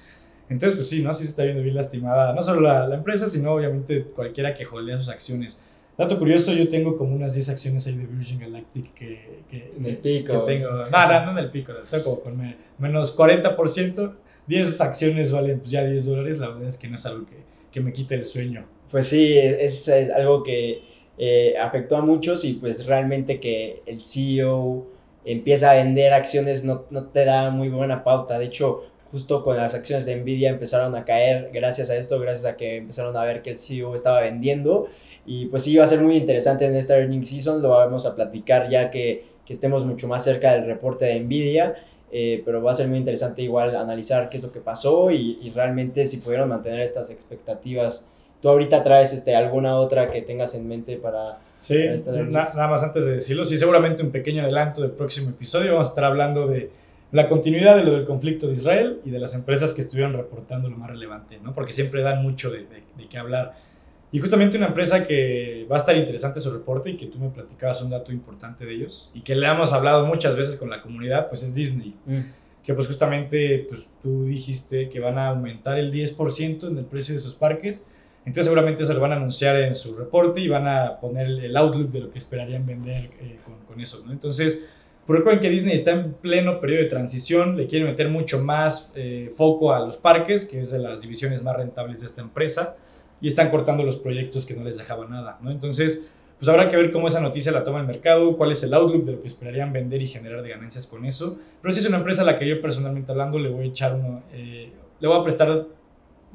Entonces, 0.48 0.78
pues 0.78 0.88
sí, 0.88 1.02
¿no? 1.02 1.12
Sí 1.12 1.24
se 1.24 1.30
está 1.30 1.42
viendo 1.42 1.62
bien 1.62 1.74
lastimada, 1.74 2.32
no 2.32 2.40
solo 2.40 2.62
la, 2.62 2.88
la 2.88 2.94
empresa, 2.94 3.26
sino 3.26 3.52
obviamente 3.52 4.02
cualquiera 4.02 4.54
que 4.54 4.64
holdea 4.64 4.96
sus 4.96 5.10
acciones. 5.10 5.60
Dato 5.96 6.18
curioso, 6.18 6.52
yo 6.52 6.68
tengo 6.68 6.96
como 6.96 7.14
unas 7.14 7.34
10 7.34 7.50
acciones 7.50 7.86
ahí 7.86 7.96
de 7.96 8.06
Virgin 8.06 8.40
Galactic 8.40 8.92
que, 8.94 9.42
que, 9.48 9.72
en 9.76 9.86
el 9.86 9.98
pico. 9.98 10.44
Que 10.44 10.54
tengo. 10.54 10.70
No, 10.70 10.86
no, 10.90 11.26
no 11.26 11.30
en 11.32 11.38
el 11.38 11.50
pico, 11.50 11.72
estoy 11.72 12.02
como 12.02 12.20
con 12.20 12.54
menos 12.78 13.16
40%. 13.16 14.14
10 14.46 14.80
acciones 14.80 15.32
valen 15.32 15.60
pues 15.60 15.70
ya 15.70 15.84
10 15.84 16.04
dólares, 16.04 16.38
la 16.38 16.48
verdad 16.48 16.68
es 16.68 16.76
que 16.76 16.88
no 16.88 16.96
es 16.96 17.06
algo 17.06 17.26
que, 17.26 17.36
que 17.72 17.80
me 17.80 17.92
quite 17.92 18.14
el 18.14 18.24
sueño. 18.24 18.66
Pues 18.90 19.06
sí, 19.06 19.38
es, 19.38 19.88
es 19.88 20.10
algo 20.10 20.42
que 20.42 20.82
eh, 21.16 21.54
afectó 21.60 21.96
a 21.96 22.02
muchos 22.02 22.44
y 22.44 22.54
pues 22.54 22.86
realmente 22.86 23.38
que 23.38 23.82
el 23.86 24.00
CEO 24.00 24.86
empieza 25.24 25.70
a 25.70 25.74
vender 25.74 26.12
acciones 26.12 26.64
no, 26.64 26.84
no 26.90 27.06
te 27.06 27.24
da 27.24 27.50
muy 27.50 27.68
buena 27.68 28.04
pauta. 28.04 28.38
De 28.38 28.46
hecho, 28.46 28.84
justo 29.10 29.44
con 29.44 29.56
las 29.56 29.74
acciones 29.74 30.06
de 30.06 30.16
Nvidia 30.16 30.50
empezaron 30.50 30.94
a 30.96 31.04
caer 31.04 31.50
gracias 31.52 31.88
a 31.90 31.96
esto, 31.96 32.18
gracias 32.18 32.52
a 32.52 32.56
que 32.56 32.78
empezaron 32.78 33.16
a 33.16 33.24
ver 33.24 33.42
que 33.42 33.50
el 33.50 33.58
CEO 33.58 33.94
estaba 33.94 34.20
vendiendo 34.20 34.88
y 35.26 35.46
pues 35.46 35.62
sí, 35.62 35.76
va 35.76 35.84
a 35.84 35.86
ser 35.86 36.00
muy 36.00 36.16
interesante 36.16 36.64
en 36.64 36.76
esta 36.76 36.98
earning 36.98 37.24
season, 37.24 37.62
lo 37.62 37.70
vamos 37.70 38.06
a 38.06 38.14
platicar 38.14 38.68
ya 38.68 38.90
que, 38.90 39.24
que 39.44 39.52
estemos 39.52 39.84
mucho 39.84 40.08
más 40.08 40.24
cerca 40.24 40.52
del 40.52 40.66
reporte 40.66 41.04
de 41.04 41.20
Nvidia. 41.20 41.74
Eh, 42.16 42.42
pero 42.44 42.62
va 42.62 42.70
a 42.70 42.74
ser 42.74 42.86
muy 42.86 42.98
interesante 42.98 43.42
igual 43.42 43.74
analizar 43.74 44.28
qué 44.28 44.36
es 44.36 44.42
lo 44.44 44.52
que 44.52 44.60
pasó 44.60 45.10
y, 45.10 45.40
y 45.42 45.50
realmente 45.50 46.06
si 46.06 46.18
pudieron 46.18 46.48
mantener 46.48 46.78
estas 46.78 47.10
expectativas. 47.10 48.12
¿Tú 48.40 48.48
ahorita 48.50 48.84
traes 48.84 49.12
este, 49.12 49.34
alguna 49.34 49.74
otra 49.78 50.12
que 50.12 50.22
tengas 50.22 50.54
en 50.54 50.68
mente 50.68 50.96
para... 50.96 51.40
Sí, 51.58 51.76
nada 52.28 52.68
más 52.68 52.84
antes 52.84 53.04
de 53.04 53.14
decirlo, 53.14 53.44
sí, 53.44 53.58
seguramente 53.58 54.04
un 54.04 54.12
pequeño 54.12 54.44
adelanto 54.44 54.80
del 54.82 54.92
próximo 54.92 55.30
episodio. 55.30 55.72
Vamos 55.72 55.88
a 55.88 55.90
estar 55.90 56.04
hablando 56.04 56.46
de 56.46 56.70
la 57.10 57.28
continuidad 57.28 57.74
de 57.74 57.82
lo 57.82 57.94
del 57.94 58.04
conflicto 58.04 58.46
de 58.46 58.52
Israel 58.52 59.00
y 59.04 59.10
de 59.10 59.18
las 59.18 59.34
empresas 59.34 59.74
que 59.74 59.80
estuvieron 59.80 60.12
reportando 60.12 60.70
lo 60.70 60.76
más 60.76 60.90
relevante, 60.90 61.40
¿no? 61.42 61.52
Porque 61.52 61.72
siempre 61.72 62.02
dan 62.02 62.22
mucho 62.22 62.48
de, 62.48 62.58
de, 62.58 62.84
de 62.96 63.08
qué 63.10 63.18
hablar. 63.18 63.56
Y 64.14 64.20
justamente 64.20 64.56
una 64.56 64.68
empresa 64.68 65.04
que 65.04 65.66
va 65.68 65.74
a 65.74 65.80
estar 65.80 65.96
interesante 65.96 66.38
su 66.38 66.52
reporte 66.52 66.90
y 66.90 66.96
que 66.96 67.06
tú 67.06 67.18
me 67.18 67.30
platicabas 67.30 67.82
un 67.82 67.90
dato 67.90 68.12
importante 68.12 68.64
de 68.64 68.72
ellos 68.72 69.10
y 69.12 69.22
que 69.22 69.34
le 69.34 69.44
hemos 69.44 69.72
hablado 69.72 70.06
muchas 70.06 70.36
veces 70.36 70.56
con 70.56 70.70
la 70.70 70.80
comunidad, 70.80 71.28
pues 71.28 71.42
es 71.42 71.52
Disney. 71.52 71.96
Mm. 72.06 72.20
Que 72.62 72.74
pues 72.74 72.86
justamente 72.86 73.66
pues 73.68 73.88
tú 74.00 74.26
dijiste 74.26 74.88
que 74.88 75.00
van 75.00 75.18
a 75.18 75.30
aumentar 75.30 75.80
el 75.80 75.92
10% 75.92 76.68
en 76.68 76.78
el 76.78 76.84
precio 76.84 77.12
de 77.12 77.20
sus 77.20 77.34
parques. 77.34 77.88
Entonces 78.18 78.44
seguramente 78.44 78.84
eso 78.84 78.94
lo 78.94 79.00
van 79.00 79.10
a 79.10 79.16
anunciar 79.16 79.56
en 79.56 79.74
su 79.74 79.96
reporte 79.96 80.40
y 80.40 80.46
van 80.46 80.68
a 80.68 81.00
poner 81.00 81.26
el 81.26 81.56
outlook 81.56 81.90
de 81.90 81.98
lo 81.98 82.10
que 82.12 82.18
esperarían 82.18 82.64
vender 82.64 83.10
eh, 83.20 83.40
con, 83.44 83.56
con, 83.66 83.80
eso, 83.80 84.04
¿no? 84.06 84.12
Entonces, 84.12 84.60
pues 85.08 85.18
recuerden 85.18 85.42
que 85.42 85.50
Disney 85.50 85.74
está 85.74 85.90
en 85.90 86.12
pleno 86.12 86.60
periodo 86.60 86.84
de 86.84 86.88
transición, 86.88 87.56
le 87.56 87.66
quiere 87.66 87.84
meter 87.84 88.08
mucho 88.08 88.38
más 88.38 88.92
eh, 88.94 89.28
foco 89.36 89.74
a 89.74 89.80
los 89.80 89.96
parques, 89.96 90.44
que 90.44 90.60
es 90.60 90.70
de 90.70 90.78
las 90.78 91.00
divisiones 91.00 91.42
más 91.42 91.56
rentables 91.56 91.98
de 91.98 92.06
esta 92.06 92.22
empresa 92.22 92.76
y 93.24 93.28
están 93.28 93.48
cortando 93.48 93.84
los 93.84 93.96
proyectos 93.96 94.44
que 94.44 94.52
no 94.52 94.62
les 94.64 94.76
dejaban 94.76 95.08
nada, 95.08 95.38
¿no? 95.40 95.50
Entonces, 95.50 96.10
pues 96.38 96.46
habrá 96.46 96.68
que 96.68 96.76
ver 96.76 96.92
cómo 96.92 97.06
esa 97.06 97.20
noticia 97.20 97.50
la 97.52 97.64
toma 97.64 97.80
el 97.80 97.86
mercado, 97.86 98.36
cuál 98.36 98.50
es 98.50 98.62
el 98.64 98.74
outlook 98.74 99.06
de 99.06 99.12
lo 99.12 99.20
que 99.22 99.28
esperarían 99.28 99.72
vender 99.72 100.02
y 100.02 100.06
generar 100.06 100.42
de 100.42 100.50
ganancias 100.50 100.86
con 100.86 101.06
eso. 101.06 101.38
Pero 101.62 101.72
si 101.72 101.80
es 101.80 101.86
una 101.86 101.96
empresa 101.96 102.20
a 102.20 102.26
la 102.26 102.38
que 102.38 102.46
yo 102.46 102.60
personalmente 102.60 103.10
hablando 103.10 103.38
le 103.38 103.48
voy 103.48 103.64
a 103.64 103.68
echar 103.68 103.94
uno, 103.94 104.24
eh, 104.34 104.68
le 105.00 105.08
voy 105.08 105.18
a 105.18 105.24
prestar 105.24 105.66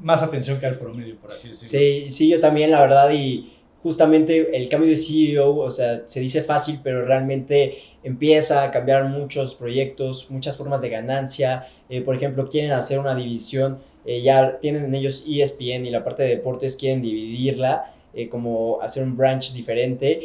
más 0.00 0.20
atención 0.24 0.58
que 0.58 0.66
al 0.66 0.78
promedio, 0.78 1.14
por 1.14 1.30
así 1.30 1.50
decirlo. 1.50 1.78
Sí, 1.78 2.10
sí, 2.10 2.28
yo 2.28 2.40
también, 2.40 2.72
la 2.72 2.80
verdad, 2.80 3.12
y 3.12 3.48
justamente 3.80 4.56
el 4.56 4.68
cambio 4.68 4.90
de 4.90 4.96
CEO, 4.96 5.58
o 5.58 5.70
sea, 5.70 6.02
se 6.08 6.18
dice 6.18 6.42
fácil, 6.42 6.80
pero 6.82 7.04
realmente 7.04 7.78
empieza 8.02 8.64
a 8.64 8.72
cambiar 8.72 9.04
muchos 9.04 9.54
proyectos, 9.54 10.28
muchas 10.28 10.56
formas 10.56 10.82
de 10.82 10.88
ganancia. 10.88 11.68
Eh, 11.88 12.00
por 12.00 12.16
ejemplo, 12.16 12.48
quieren 12.48 12.72
hacer 12.72 12.98
una 12.98 13.14
división 13.14 13.78
eh, 14.04 14.22
ya 14.22 14.58
tienen 14.60 14.94
ellos 14.94 15.24
ESPN 15.28 15.86
y 15.86 15.90
la 15.90 16.04
parte 16.04 16.22
de 16.22 16.30
deportes 16.30 16.76
quieren 16.76 17.02
dividirla, 17.02 17.94
eh, 18.14 18.28
como 18.28 18.80
hacer 18.80 19.04
un 19.04 19.16
branch 19.16 19.52
diferente 19.52 20.22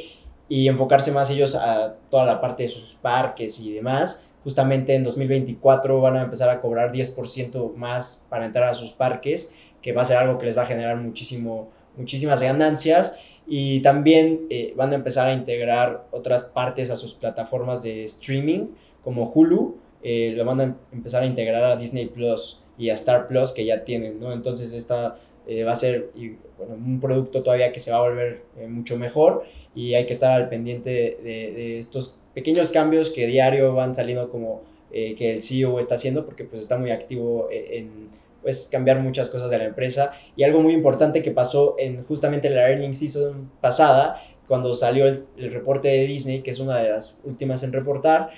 y 0.48 0.68
enfocarse 0.68 1.12
más 1.12 1.30
ellos 1.30 1.56
a 1.56 1.96
toda 2.10 2.26
la 2.26 2.42
parte 2.42 2.64
de 2.64 2.70
sus 2.70 2.96
parques 2.96 3.60
y 3.60 3.74
demás. 3.74 4.34
Justamente 4.44 4.96
en 4.96 5.04
2024 5.04 6.02
van 6.02 6.18
a 6.18 6.22
empezar 6.24 6.50
a 6.50 6.60
cobrar 6.60 6.92
10% 6.92 7.74
más 7.76 8.28
para 8.30 8.46
entrar 8.46 8.70
a 8.70 8.76
sus 8.76 8.92
parques, 8.92 9.54
que 9.82 9.92
va 9.92 10.04
a 10.04 10.06
ser 10.06 10.18
algo 10.18 10.38
que 10.38 10.46
les 10.46 10.58
va 10.58 10.64
a 10.64 10.68
generar 10.68 10.98
muchísimo, 10.98 11.70
muchísimas 11.98 12.42
ganancias. 12.42 13.40
Y 13.48 13.82
también 13.82 14.48
eh, 14.50 14.74
van 14.76 14.92
a 14.92 14.96
empezar 14.96 15.28
a 15.28 15.34
integrar 15.34 16.08
otras 16.12 16.44
partes 16.44 16.90
a 16.90 16.96
sus 16.96 17.16
plataformas 17.16 17.84
de 17.84 18.04
streaming, 18.04 18.68
como 19.04 19.32
Hulu, 19.32 19.78
eh, 20.04 20.34
lo 20.36 20.46
van 20.46 20.62
a 20.62 20.76
empezar 20.92 21.24
a 21.24 21.26
integrar 21.26 21.64
a 21.64 21.76
Disney 21.76 22.06
Plus 22.06 22.65
y 22.78 22.90
a 22.90 22.94
Star 22.94 23.28
Plus 23.28 23.52
que 23.52 23.66
ya 23.66 23.84
tienen, 23.84 24.20
¿no? 24.20 24.32
Entonces 24.32 24.74
esta 24.74 25.20
eh, 25.48 25.64
va 25.64 25.74
a 25.74 25.76
ser 25.76 26.10
un 26.58 27.00
producto 27.00 27.44
todavía 27.44 27.72
que 27.72 27.80
se 27.80 27.92
va 27.92 27.98
a 27.98 28.02
volver 28.02 28.44
mucho 28.68 28.98
mejor 28.98 29.44
y 29.76 29.94
hay 29.94 30.06
que 30.06 30.14
estar 30.14 30.32
al 30.32 30.50
pendiente 30.50 31.20
de, 31.22 31.78
estos 31.78 32.22
pequeños 32.34 32.72
cambios 32.72 33.12
que 33.12 33.28
diario 33.28 33.74
van 33.74 33.94
saliendo 33.94 34.30
como 34.30 34.64
eh, 34.92 35.16
que 35.16 35.34
el 35.34 35.44
CEO 35.44 35.78
está 35.80 35.96
haciendo 35.96 36.26
porque 36.26 36.46
pues 36.46 36.62
está 36.62 36.78
muy 36.78 36.92
activo 36.92 37.50
e, 37.52 37.80
en, 37.80 38.10
pues 38.42 38.70
cambiar 38.72 39.00
muchas 39.02 39.30
cosas 39.30 39.52
de 39.52 39.58
la 39.58 39.66
empresa 39.66 40.14
y 40.36 40.44
algo 40.44 40.62
muy 40.62 40.74
importante 40.74 41.22
que 41.22 41.32
pasó 41.32 41.76
en 41.78 42.02
justamente 42.04 42.50
la 42.50 42.70
earnings 42.70 43.00
season 43.00 43.52
pasada 43.62 44.22
cuando 44.48 44.74
salió 44.74 45.08
el, 45.08 45.26
reporte 45.52 45.90
de 45.90 46.08
Disney 46.08 46.42
que 46.42 46.52
es 46.52 46.60
una 46.60 46.80
de 46.80 46.92
las 46.92 47.22
últimas 47.24 47.64
en 47.64 47.74
reportar 47.74 48.30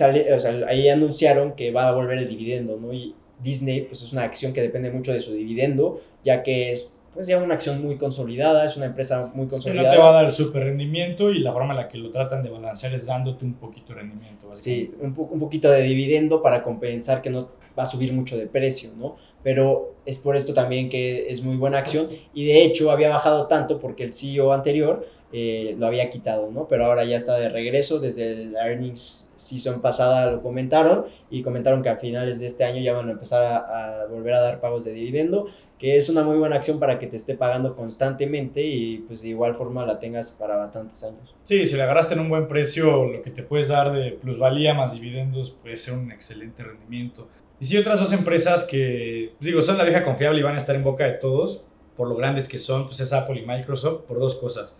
eh, 0.00 0.38
ahí 0.66 0.88
anunciaron 0.88 1.52
que 1.52 1.70
va 1.70 1.88
a 1.88 1.92
volver 1.92 2.18
el 2.18 2.28
dividendo 2.28 2.76
no 2.76 2.92
y 2.92 3.14
Disney 3.42 3.82
pues 3.82 4.02
es 4.02 4.12
una 4.12 4.22
acción 4.22 4.52
que 4.52 4.60
depende 4.60 4.90
mucho 4.90 5.12
de 5.12 5.20
su 5.20 5.32
dividendo 5.32 6.00
ya 6.24 6.42
que 6.42 6.70
es 6.70 6.98
pues 7.18 7.26
ya 7.26 7.38
una 7.38 7.54
acción 7.54 7.82
muy 7.82 7.96
consolidada, 7.96 8.64
es 8.64 8.76
una 8.76 8.86
empresa 8.86 9.32
muy 9.34 9.48
consolidada. 9.48 9.88
no 9.88 9.94
te 9.94 10.00
va 10.00 10.10
a 10.10 10.12
dar 10.12 10.26
el 10.26 10.30
super 10.30 10.62
rendimiento 10.62 11.32
y 11.32 11.40
la 11.40 11.52
forma 11.52 11.72
en 11.72 11.78
la 11.78 11.88
que 11.88 11.98
lo 11.98 12.12
tratan 12.12 12.44
de 12.44 12.50
balancear 12.50 12.94
es 12.94 13.06
dándote 13.06 13.44
un 13.44 13.54
poquito 13.54 13.92
de 13.92 14.00
rendimiento. 14.00 14.48
Sí, 14.50 14.94
un, 15.00 15.14
un 15.16 15.40
poquito 15.40 15.68
de 15.68 15.82
dividendo 15.82 16.40
para 16.40 16.62
compensar 16.62 17.20
que 17.20 17.30
no 17.30 17.48
va 17.76 17.82
a 17.82 17.86
subir 17.86 18.12
mucho 18.12 18.36
de 18.36 18.46
precio, 18.46 18.90
¿no? 18.96 19.16
Pero 19.42 19.94
es 20.04 20.18
por 20.18 20.36
esto 20.36 20.54
también 20.54 20.88
que 20.88 21.28
es 21.28 21.42
muy 21.42 21.56
buena 21.56 21.78
acción 21.78 22.06
y 22.34 22.46
de 22.46 22.62
hecho 22.62 22.90
había 22.90 23.08
bajado 23.08 23.46
tanto 23.46 23.80
porque 23.80 24.04
el 24.04 24.12
CEO 24.12 24.52
anterior 24.52 25.04
eh, 25.32 25.74
lo 25.78 25.86
había 25.86 26.10
quitado, 26.10 26.50
¿no? 26.50 26.68
Pero 26.68 26.86
ahora 26.86 27.04
ya 27.04 27.16
está 27.16 27.36
de 27.36 27.48
regreso, 27.48 28.00
desde 28.00 28.32
el 28.32 28.56
earnings 28.56 29.34
season 29.36 29.80
pasada 29.80 30.30
lo 30.30 30.42
comentaron 30.42 31.06
y 31.30 31.42
comentaron 31.42 31.82
que 31.82 31.88
a 31.88 31.96
finales 31.96 32.40
de 32.40 32.46
este 32.46 32.64
año 32.64 32.80
ya 32.80 32.92
van 32.92 33.08
a 33.08 33.12
empezar 33.12 33.42
a, 33.42 34.02
a 34.02 34.06
volver 34.06 34.34
a 34.34 34.40
dar 34.40 34.60
pagos 34.60 34.84
de 34.84 34.92
dividendo 34.92 35.48
que 35.78 35.96
es 35.96 36.08
una 36.08 36.24
muy 36.24 36.36
buena 36.36 36.56
acción 36.56 36.80
para 36.80 36.98
que 36.98 37.06
te 37.06 37.16
esté 37.16 37.34
pagando 37.34 37.76
constantemente 37.76 38.62
y 38.62 38.98
pues 39.06 39.22
de 39.22 39.28
igual 39.28 39.54
forma 39.54 39.86
la 39.86 40.00
tengas 40.00 40.32
para 40.32 40.56
bastantes 40.56 41.04
años. 41.04 41.34
Sí, 41.44 41.66
si 41.66 41.76
la 41.76 41.84
agarraste 41.84 42.14
en 42.14 42.20
un 42.20 42.28
buen 42.28 42.48
precio, 42.48 43.04
lo 43.04 43.22
que 43.22 43.30
te 43.30 43.44
puedes 43.44 43.68
dar 43.68 43.92
de 43.92 44.12
plusvalía 44.12 44.74
más 44.74 44.94
dividendos 44.94 45.50
puede 45.50 45.76
ser 45.76 45.94
un 45.94 46.10
excelente 46.10 46.64
rendimiento. 46.64 47.28
Y 47.60 47.64
si 47.64 47.76
otras 47.76 48.00
dos 48.00 48.12
empresas 48.12 48.64
que, 48.64 49.34
digo, 49.40 49.62
son 49.62 49.78
la 49.78 49.84
vieja 49.84 50.04
confiable 50.04 50.40
y 50.40 50.42
van 50.42 50.56
a 50.56 50.58
estar 50.58 50.74
en 50.74 50.84
boca 50.84 51.04
de 51.04 51.12
todos, 51.12 51.64
por 51.96 52.08
lo 52.08 52.16
grandes 52.16 52.48
que 52.48 52.58
son, 52.58 52.86
pues 52.86 53.00
es 53.00 53.12
Apple 53.12 53.40
y 53.40 53.46
Microsoft, 53.46 54.02
por 54.02 54.18
dos 54.18 54.34
cosas. 54.36 54.76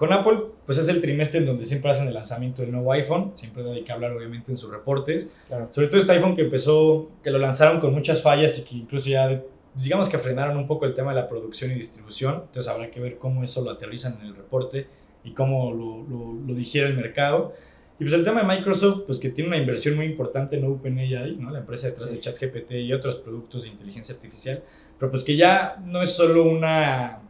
Con 0.00 0.14
Apple, 0.14 0.38
pues 0.64 0.78
es 0.78 0.88
el 0.88 1.02
trimestre 1.02 1.40
en 1.40 1.44
donde 1.44 1.66
siempre 1.66 1.90
hacen 1.90 2.08
el 2.08 2.14
lanzamiento 2.14 2.62
del 2.62 2.72
nuevo 2.72 2.90
iPhone, 2.92 3.32
siempre 3.34 3.70
hay 3.70 3.82
que 3.82 3.92
hablar 3.92 4.12
obviamente 4.12 4.50
en 4.50 4.56
sus 4.56 4.70
reportes. 4.72 5.30
Sobre 5.68 5.88
todo 5.88 6.00
este 6.00 6.12
iPhone 6.12 6.34
que 6.34 6.40
empezó, 6.40 7.10
que 7.22 7.30
lo 7.30 7.38
lanzaron 7.38 7.80
con 7.80 7.92
muchas 7.92 8.22
fallas 8.22 8.58
y 8.58 8.64
que 8.64 8.76
incluso 8.76 9.10
ya 9.10 9.42
digamos 9.74 10.08
que 10.08 10.16
frenaron 10.16 10.56
un 10.56 10.66
poco 10.66 10.86
el 10.86 10.94
tema 10.94 11.10
de 11.10 11.20
la 11.20 11.28
producción 11.28 11.70
y 11.72 11.74
distribución, 11.74 12.44
entonces 12.46 12.68
habrá 12.68 12.90
que 12.90 12.98
ver 12.98 13.18
cómo 13.18 13.44
eso 13.44 13.62
lo 13.62 13.72
aterrizan 13.72 14.16
en 14.22 14.28
el 14.28 14.36
reporte 14.36 14.86
y 15.22 15.32
cómo 15.32 15.70
lo, 15.74 16.38
lo, 16.46 16.54
digiere 16.54 16.88
el 16.88 16.96
mercado. 16.96 17.52
Y 17.98 18.04
pues 18.04 18.14
el 18.14 18.24
tema 18.24 18.40
de 18.40 18.48
Microsoft, 18.48 19.02
pues 19.04 19.18
que 19.18 19.28
tiene 19.28 19.48
una 19.48 19.58
inversión 19.58 19.96
muy 19.96 20.06
importante 20.06 20.56
en 20.56 20.64
OpenAI, 20.64 21.36
¿no? 21.36 21.50
la 21.50 21.58
empresa 21.58 21.88
detrás 21.88 22.10
de 22.10 22.20
ChatGPT 22.20 22.72
y 22.72 22.94
otros 22.94 23.16
productos 23.16 23.64
de 23.64 23.68
inteligencia 23.68 24.14
artificial, 24.14 24.62
pero 24.98 25.10
pues 25.10 25.22
que 25.24 25.36
ya 25.36 25.76
no 25.84 26.00
es 26.00 26.16
solo 26.16 26.44
una 26.44 27.20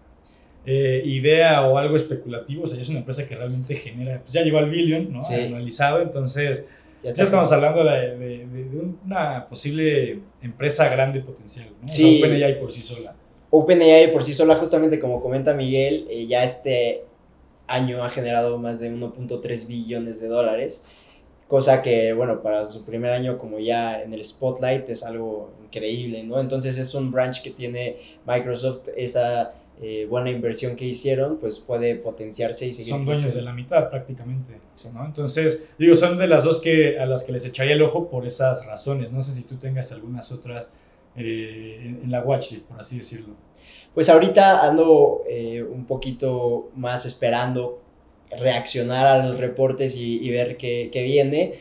eh, 0.67 1.03
idea 1.05 1.67
o 1.67 1.79
algo 1.79 1.97
especulativo, 1.97 2.65
o 2.65 2.67
sea, 2.67 2.77
ya 2.77 2.83
es 2.83 2.89
una 2.91 2.99
empresa 2.99 3.27
que 3.27 3.35
realmente 3.35 3.75
genera, 3.75 4.21
pues 4.21 4.33
ya 4.33 4.43
llegó 4.43 4.59
al 4.59 4.71
billion, 4.71 5.13
¿no? 5.13 5.19
Anualizado, 5.21 6.03
entonces 6.03 6.67
ya, 7.03 7.11
estamos 7.11 7.51
hablando 7.51 7.83
de, 7.83 8.17
de, 8.19 8.47
de, 8.47 8.95
una 9.07 9.47
posible 9.49 10.21
empresa 10.43 10.89
grande 10.89 11.21
potencial, 11.21 11.69
¿no? 11.81 11.89
Sí. 11.89 12.19
OpenAI 12.23 12.61
por 12.61 12.71
sí 12.71 12.83
sola. 12.83 13.15
OpenAI 13.49 14.13
por 14.13 14.23
sí 14.23 14.35
sola, 14.35 14.55
justamente 14.57 14.99
como 14.99 15.21
comenta 15.21 15.55
Miguel, 15.55 16.07
eh, 16.11 16.27
ya 16.27 16.45
este 16.45 17.05
año 17.67 18.05
ha 18.05 18.11
generado 18.11 18.59
más 18.59 18.81
de 18.81 18.93
1.3 18.93 19.67
billones 19.67 20.21
de 20.21 20.29
dólares, 20.29 21.23
cosa 21.49 21.81
que, 21.81 22.13
bueno, 22.13 22.43
para 22.43 22.67
su 22.67 22.85
primer 22.85 23.13
año 23.13 23.39
como 23.39 23.59
ya 23.59 24.03
en 24.03 24.13
el 24.13 24.23
spotlight 24.23 24.89
es 24.91 25.03
algo 25.03 25.53
increíble, 25.65 26.23
¿no? 26.23 26.39
Entonces 26.39 26.77
es 26.77 26.95
un 26.95 27.11
branch 27.11 27.43
que 27.43 27.51
tiene 27.51 27.97
Microsoft, 28.27 28.89
esa 28.95 29.55
eh, 29.83 30.05
buena 30.05 30.29
inversión 30.29 30.77
que 30.77 30.85
hicieron, 30.85 31.39
pues 31.39 31.59
puede 31.59 31.95
potenciarse 31.95 32.67
y 32.67 32.73
seguir. 32.75 32.93
Son 32.93 33.07
dueños 33.07 33.35
de 33.35 33.41
la 33.41 33.55
mitad 33.55 33.89
prácticamente, 33.89 34.61
¿no? 34.93 35.07
Entonces, 35.07 35.73
digo, 35.79 35.95
son 35.95 36.19
de 36.19 36.27
las 36.27 36.45
dos 36.45 36.59
que, 36.59 36.99
a 36.99 37.07
las 37.07 37.25
que 37.25 37.33
les 37.33 37.47
echaría 37.47 37.73
el 37.73 37.81
ojo 37.81 38.11
por 38.11 38.27
esas 38.27 38.67
razones. 38.67 39.11
No 39.11 39.23
sé 39.23 39.33
si 39.33 39.49
tú 39.49 39.57
tengas 39.57 39.91
algunas 39.93 40.33
otras 40.33 40.71
eh, 41.17 41.97
en 42.03 42.11
la 42.11 42.21
watchlist, 42.21 42.69
por 42.69 42.79
así 42.79 42.99
decirlo. 42.99 43.35
Pues 43.95 44.11
ahorita 44.11 44.69
ando 44.69 45.23
eh, 45.27 45.63
un 45.63 45.87
poquito 45.87 46.69
más 46.77 47.07
esperando 47.07 47.81
reaccionar 48.39 49.07
a 49.07 49.27
los 49.27 49.39
reportes 49.39 49.97
y, 49.97 50.29
ver 50.29 50.59
qué, 50.59 50.91
qué 50.93 51.03
viene. 51.03 51.55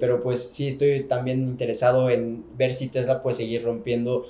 pero 0.00 0.20
pues 0.20 0.50
sí 0.50 0.66
estoy 0.66 1.04
también 1.04 1.44
interesado 1.44 2.10
en 2.10 2.44
ver 2.56 2.74
si 2.74 2.88
Tesla 2.88 3.22
puede 3.22 3.36
seguir 3.36 3.62
rompiendo 3.62 4.26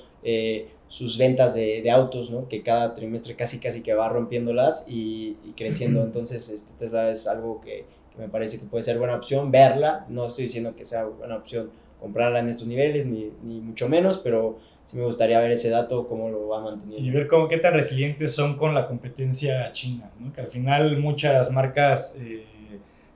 sus 0.89 1.19
ventas 1.19 1.53
de, 1.53 1.83
de, 1.83 1.91
autos, 1.91 2.31
¿no? 2.31 2.47
Que 2.49 2.63
cada 2.63 2.95
trimestre 2.95 3.35
casi 3.35 3.59
casi 3.59 3.83
que 3.83 3.93
va 3.93 4.09
rompiéndolas 4.09 4.87
y, 4.89 5.37
y 5.45 5.51
creciendo. 5.55 6.03
Entonces, 6.03 6.49
este, 6.49 6.73
Tesla 6.79 7.11
es 7.11 7.27
algo 7.27 7.61
que, 7.61 7.85
que, 8.11 8.17
me 8.17 8.27
parece 8.27 8.59
que 8.59 8.65
puede 8.65 8.81
ser 8.81 8.97
buena 8.97 9.15
opción, 9.15 9.51
verla. 9.51 10.07
No 10.09 10.25
estoy 10.25 10.45
diciendo 10.45 10.75
que 10.75 10.83
sea 10.83 11.05
buena 11.05 11.35
opción 11.35 11.69
comprarla 12.01 12.39
en 12.39 12.49
estos 12.49 12.65
niveles, 12.65 13.05
ni, 13.05 13.31
ni 13.43 13.61
mucho 13.61 13.87
menos, 13.87 14.17
pero 14.17 14.57
sí 14.85 14.97
me 14.97 15.05
gustaría 15.05 15.39
ver 15.39 15.51
ese 15.51 15.69
dato, 15.69 16.07
cómo 16.07 16.29
lo 16.29 16.47
va 16.47 16.61
manteniendo. 16.61 17.07
Y 17.07 17.11
ver 17.11 17.27
cómo, 17.27 17.47
qué 17.47 17.59
tan 17.59 17.75
resilientes 17.75 18.33
son 18.33 18.57
con 18.57 18.73
la 18.73 18.87
competencia 18.87 19.71
china, 19.71 20.09
¿no? 20.19 20.33
Que 20.33 20.41
al 20.41 20.47
final 20.47 20.97
muchas 20.97 21.51
marcas... 21.51 22.17
Eh, 22.19 22.45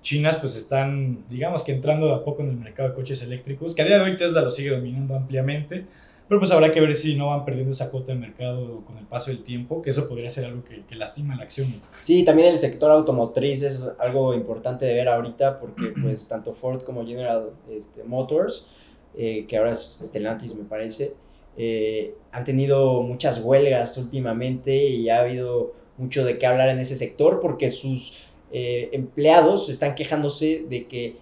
chinas 0.03 0.35
pues 0.35 0.57
están, 0.57 1.23
digamos 1.29 1.63
que 1.63 1.71
entrando 1.71 2.07
de 2.07 2.15
a 2.15 2.23
poco 2.25 2.43
en 2.43 2.49
el 2.49 2.57
mercado 2.57 2.89
de 2.89 2.95
coches 2.95 3.23
eléctricos, 3.23 3.73
que 3.73 3.81
a 3.81 3.85
día 3.85 3.97
de 3.97 4.03
hoy 4.03 4.17
Tesla 4.17 4.41
lo 4.41 4.51
sigue 4.51 4.71
dominando 4.71 5.15
ampliamente, 5.15 5.85
pero 6.27 6.39
pues 6.39 6.51
habrá 6.51 6.71
que 6.71 6.79
ver 6.81 6.95
si 6.95 7.15
no 7.15 7.27
van 7.27 7.45
perdiendo 7.45 7.71
esa 7.71 7.91
cuota 7.91 8.13
de 8.13 8.19
mercado 8.19 8.81
con 8.85 8.97
el 8.97 9.05
paso 9.05 9.31
del 9.31 9.43
tiempo, 9.43 9.81
que 9.81 9.89
eso 9.89 10.07
podría 10.07 10.29
ser 10.29 10.45
algo 10.45 10.63
que, 10.63 10.83
que 10.85 10.95
lastima 10.95 11.35
la 11.35 11.43
acción. 11.43 11.73
Sí, 12.01 12.23
también 12.23 12.49
el 12.49 12.57
sector 12.57 12.91
automotriz 12.91 13.63
es 13.63 13.83
algo 13.99 14.33
importante 14.33 14.85
de 14.85 14.93
ver 14.93 15.09
ahorita 15.09 15.59
porque 15.59 15.93
pues 16.01 16.27
tanto 16.27 16.53
Ford 16.53 16.81
como 16.83 17.05
General 17.05 17.51
este, 17.69 18.03
Motors, 18.03 18.67
eh, 19.15 19.45
que 19.47 19.57
ahora 19.57 19.71
es 19.71 20.01
Stellantis 20.03 20.55
me 20.55 20.63
parece, 20.63 21.13
eh, 21.55 22.15
han 22.31 22.43
tenido 22.43 23.03
muchas 23.03 23.41
huelgas 23.43 23.97
últimamente 23.97 24.75
y 24.87 25.09
ha 25.09 25.19
habido 25.19 25.73
mucho 25.97 26.25
de 26.25 26.37
qué 26.39 26.47
hablar 26.47 26.69
en 26.69 26.79
ese 26.79 26.95
sector 26.95 27.39
porque 27.39 27.69
sus 27.69 28.27
eh, 28.51 28.89
empleados 28.93 29.69
están 29.69 29.95
quejándose 29.95 30.65
de 30.69 30.87
que 30.87 31.17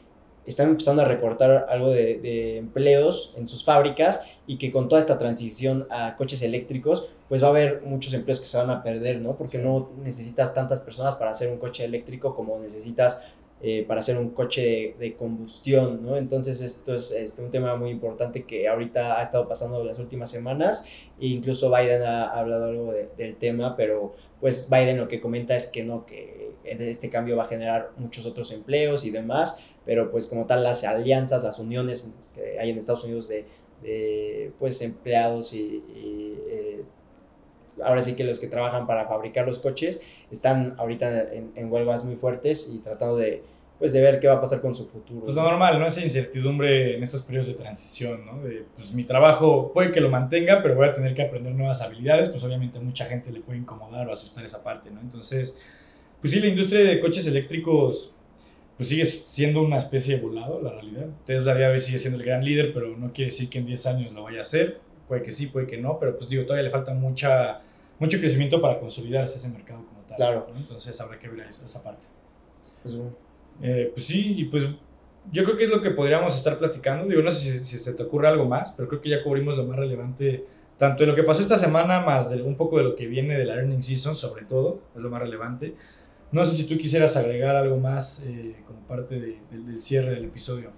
están 0.46 0.70
empezando 0.70 1.02
a 1.02 1.06
recortar 1.06 1.68
algo 1.70 1.92
de, 1.92 2.58
empleos 2.58 3.34
en 3.38 3.48
sus 3.48 3.64
fábricas 3.64 4.22
y 4.48 4.58
que 4.58 4.72
con 4.72 4.90
toda 4.90 5.00
esta 5.00 5.18
transición 5.18 5.88
a 5.90 6.16
coches 6.16 6.42
eléctricos, 6.42 7.10
pues 7.30 7.44
va 7.44 7.48
a 7.48 7.52
haber 7.52 7.82
muchos 7.84 8.14
empleos 8.14 8.40
que 8.40 8.46
se 8.46 8.58
van 8.58 8.70
a 8.70 8.84
perder, 8.84 9.22
¿no? 9.22 9.36
Porque 9.36 9.58
no 9.58 9.92
necesitas 10.04 10.54
tantas 10.54 10.80
personas 10.80 11.16
para 11.16 11.32
hacer 11.32 11.52
un 11.52 11.58
coche 11.58 11.86
eléctrico 11.86 12.36
como 12.36 12.58
necesitas 12.60 13.24
eh, 13.64 13.86
para 13.88 14.00
hacer 14.00 14.18
un 14.18 14.32
coche 14.32 14.96
de, 14.98 15.16
combustión, 15.16 16.04
¿no? 16.04 16.18
Entonces 16.18 16.62
esto 16.62 16.96
es 16.96 17.12
este, 17.12 17.44
un 17.44 17.52
tema 17.52 17.76
muy 17.76 17.92
importante 17.92 18.44
que 18.44 18.68
ahorita 18.68 19.20
ha 19.20 19.22
estado 19.22 19.48
pasando 19.48 19.84
las 19.84 20.00
últimas 20.00 20.32
semanas 20.32 20.88
e 21.20 21.28
incluso 21.28 21.70
Biden 21.70 22.02
ha, 22.02 22.26
hablado 22.26 22.66
algo 22.66 22.94
del 23.18 23.36
tema, 23.38 23.76
pero 23.76 24.16
pues 24.40 24.68
Biden 24.70 24.98
lo 24.98 25.08
que 25.08 25.22
comenta 25.22 25.56
es 25.56 25.68
que 25.68 25.84
no, 25.84 26.08
que 26.08 26.52
este 26.64 27.10
cambio 27.10 27.38
va 27.38 27.44
a 27.44 27.48
generar 27.48 27.92
muchos 27.98 28.26
otros 28.26 28.52
empleos 28.52 29.06
y 29.06 29.12
demás, 29.12 29.60
pero 29.86 30.10
pues 30.10 30.26
como 30.26 30.48
tal 30.48 30.64
las 30.64 30.84
alianzas, 30.84 31.44
las 31.44 31.60
uniones 31.60 32.16
que 32.34 32.60
hay 32.60 32.72
en 32.72 32.78
Estados 32.78 33.04
Unidos 33.04 33.28
de, 33.28 33.46
de 33.82 34.52
pues 34.60 34.82
empleados 34.82 35.54
y, 35.54 35.84
eh, 35.96 36.51
ahora 37.84 38.02
sí 38.02 38.16
que 38.16 38.24
los 38.24 38.40
que 38.40 38.48
trabajan 38.48 38.88
para 38.88 39.08
fabricar 39.08 39.46
los 39.46 39.60
coches 39.60 40.02
están 40.32 40.76
ahorita 40.78 41.34
en, 41.34 41.52
en 41.56 41.72
huelgas 41.72 42.06
muy 42.06 42.16
fuertes 42.16 42.72
y 42.74 42.80
tratando 42.80 43.18
de 43.18 43.44
pues 43.82 43.94
de 43.94 44.02
ver 44.02 44.20
qué 44.20 44.28
va 44.28 44.36
a 44.36 44.40
pasar 44.40 44.62
con 44.62 44.76
su 44.76 44.86
futuro. 44.86 45.22
Pues 45.22 45.34
lo 45.34 45.42
normal, 45.42 45.80
¿no? 45.80 45.88
Esa 45.88 46.04
incertidumbre 46.04 46.98
en 46.98 47.02
estos 47.02 47.24
periodos 47.24 47.48
de 47.48 47.56
transición, 47.56 48.24
¿no? 48.28 48.40
De, 48.44 48.64
pues 48.76 48.94
mi 48.94 49.04
trabajo 49.06 49.72
puede 49.74 49.92
que 49.92 50.00
lo 50.00 50.08
mantenga, 50.08 50.62
pero 50.62 50.76
voy 50.76 50.88
a 50.88 50.94
tener 50.94 51.16
que 51.16 51.24
aprender 51.24 51.56
nuevas 51.56 51.82
habilidades, 51.82 52.30
pues 52.30 52.44
obviamente 52.44 52.78
a 52.78 52.82
mucha 52.82 53.06
gente 53.06 53.32
le 53.32 53.40
puede 53.40 53.58
incomodar 53.58 54.08
o 54.08 54.14
asustar 54.14 54.46
esa 54.46 54.64
parte, 54.64 54.92
¿no? 54.92 55.02
Entonces, 55.02 55.60
pues 56.22 56.32
sí, 56.32 56.40
la 56.40 56.46
industria 56.46 56.82
de 56.82 57.00
coches 57.00 57.26
eléctricos, 57.26 58.14
pues 58.78 58.88
sigue 58.88 59.04
siendo 59.04 59.64
una 59.64 59.80
especie 59.80 60.18
de 60.18 60.22
volado, 60.22 60.62
la 60.62 60.74
realidad. 60.74 61.08
Tesla 61.26 61.56
día 61.56 61.70
de 61.70 61.80
sigue 61.80 61.98
siendo 61.98 62.20
el 62.20 62.26
gran 62.26 62.46
líder, 62.46 62.76
pero 62.76 62.96
no 62.96 63.12
quiere 63.12 63.32
decir 63.32 63.50
que 63.50 63.58
en 63.58 63.66
10 63.66 63.86
años 63.88 64.14
lo 64.14 64.22
vaya 64.22 64.38
a 64.38 64.42
hacer. 64.42 64.80
Puede 65.08 65.24
que 65.24 65.32
sí, 65.32 65.48
puede 65.48 65.66
que 65.66 65.78
no, 65.78 65.98
pero 65.98 66.16
pues 66.16 66.30
digo, 66.30 66.44
todavía 66.44 66.66
le 66.66 66.70
falta 66.70 66.94
mucha, 66.94 67.62
mucho 68.02 68.18
crecimiento 68.18 68.60
para 68.60 68.80
consolidarse 68.80 69.38
ese 69.38 69.50
mercado 69.50 69.86
como 69.86 70.02
tal. 70.02 70.18
Claro. 70.18 70.48
¿no? 70.52 70.60
Entonces 70.60 71.00
habrá 71.00 71.20
que 71.20 71.30
ver 71.30 71.48
esa 71.48 71.84
parte. 71.84 72.08
Pues 72.82 72.96
bueno. 72.96 73.16
Eh, 73.62 73.92
pues 73.94 74.08
sí, 74.08 74.34
y 74.40 74.46
pues 74.46 74.68
yo 75.32 75.44
creo 75.44 75.56
que 75.56 75.66
es 75.66 75.70
lo 75.70 75.84
que 75.84 75.92
podríamos 75.92 76.36
estar 76.36 76.58
platicando. 76.58 77.08
Digo, 77.08 77.22
no 77.22 77.30
sé 77.30 77.60
si, 77.60 77.64
si, 77.64 77.78
se 77.78 77.94
te 77.94 78.02
ocurre 78.02 78.28
algo 78.28 78.46
más, 78.46 78.72
pero 78.72 78.90
creo 78.90 79.02
que 79.02 79.10
ya 79.10 79.24
cubrimos 79.24 79.56
lo 79.56 79.66
más 79.66 79.78
relevante, 79.78 80.48
tanto 80.80 81.04
de 81.04 81.08
lo 81.08 81.16
que 81.16 81.22
pasó 81.22 81.44
esta 81.44 81.60
semana, 81.60 82.00
más 82.00 82.32
de 82.32 82.42
un 82.42 82.58
poco 82.58 82.80
de 82.80 82.86
lo 82.86 82.96
que 82.96 83.06
viene 83.06 83.38
de 83.38 83.46
la 83.46 83.54
earning 83.54 83.84
season, 83.84 84.16
sobre 84.16 84.46
todo, 84.46 84.82
es 84.96 85.02
lo 85.02 85.12
más 85.12 85.22
relevante. 85.22 85.76
No 86.32 86.44
sé 86.44 86.56
si 86.56 86.68
tú 86.68 86.82
quisieras 86.82 87.16
agregar 87.18 87.56
algo 87.56 87.78
más 87.78 88.26
eh, 88.26 88.56
como 88.66 88.80
parte 88.88 89.20
de, 89.20 89.38
de, 89.52 89.60
del 89.64 89.80
cierre 89.80 90.10
del 90.10 90.26
episodio. 90.26 90.72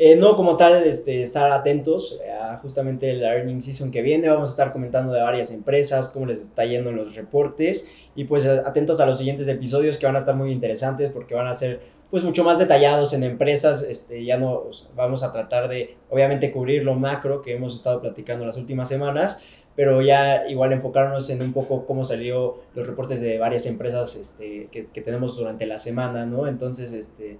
Eh, 0.00 0.14
no, 0.14 0.36
como 0.36 0.56
tal, 0.56 0.84
este, 0.84 1.22
estar 1.22 1.50
atentos 1.50 2.20
a 2.40 2.56
justamente 2.58 3.12
la 3.14 3.34
earning 3.34 3.60
season 3.60 3.90
que 3.90 4.00
viene. 4.00 4.28
Vamos 4.28 4.50
a 4.50 4.52
estar 4.52 4.70
comentando 4.70 5.12
de 5.12 5.20
varias 5.20 5.50
empresas, 5.50 6.10
cómo 6.10 6.26
les 6.26 6.40
está 6.40 6.64
yendo 6.64 6.90
en 6.90 6.96
los 6.96 7.16
reportes. 7.16 8.08
Y 8.14 8.24
pues 8.24 8.46
atentos 8.46 9.00
a 9.00 9.06
los 9.06 9.18
siguientes 9.18 9.48
episodios 9.48 9.98
que 9.98 10.06
van 10.06 10.14
a 10.14 10.18
estar 10.18 10.36
muy 10.36 10.52
interesantes 10.52 11.10
porque 11.10 11.34
van 11.34 11.48
a 11.48 11.54
ser 11.54 11.80
pues 12.10 12.22
mucho 12.22 12.44
más 12.44 12.60
detallados 12.60 13.12
en 13.12 13.24
empresas. 13.24 13.82
Este, 13.82 14.24
ya 14.24 14.38
no 14.38 14.66
vamos 14.94 15.24
a 15.24 15.32
tratar 15.32 15.68
de, 15.68 15.96
obviamente, 16.10 16.52
cubrir 16.52 16.84
lo 16.84 16.94
macro 16.94 17.42
que 17.42 17.54
hemos 17.54 17.74
estado 17.74 18.00
platicando 18.00 18.46
las 18.46 18.56
últimas 18.56 18.88
semanas, 18.88 19.42
pero 19.74 20.00
ya 20.00 20.48
igual 20.48 20.72
enfocarnos 20.72 21.28
en 21.30 21.42
un 21.42 21.52
poco 21.52 21.86
cómo 21.86 22.04
salió 22.04 22.58
los 22.76 22.86
reportes 22.86 23.20
de 23.20 23.38
varias 23.38 23.66
empresas 23.66 24.14
este, 24.14 24.68
que, 24.70 24.86
que 24.86 25.00
tenemos 25.00 25.36
durante 25.36 25.66
la 25.66 25.80
semana, 25.80 26.24
¿no? 26.24 26.46
Entonces, 26.46 26.92
este 26.92 27.38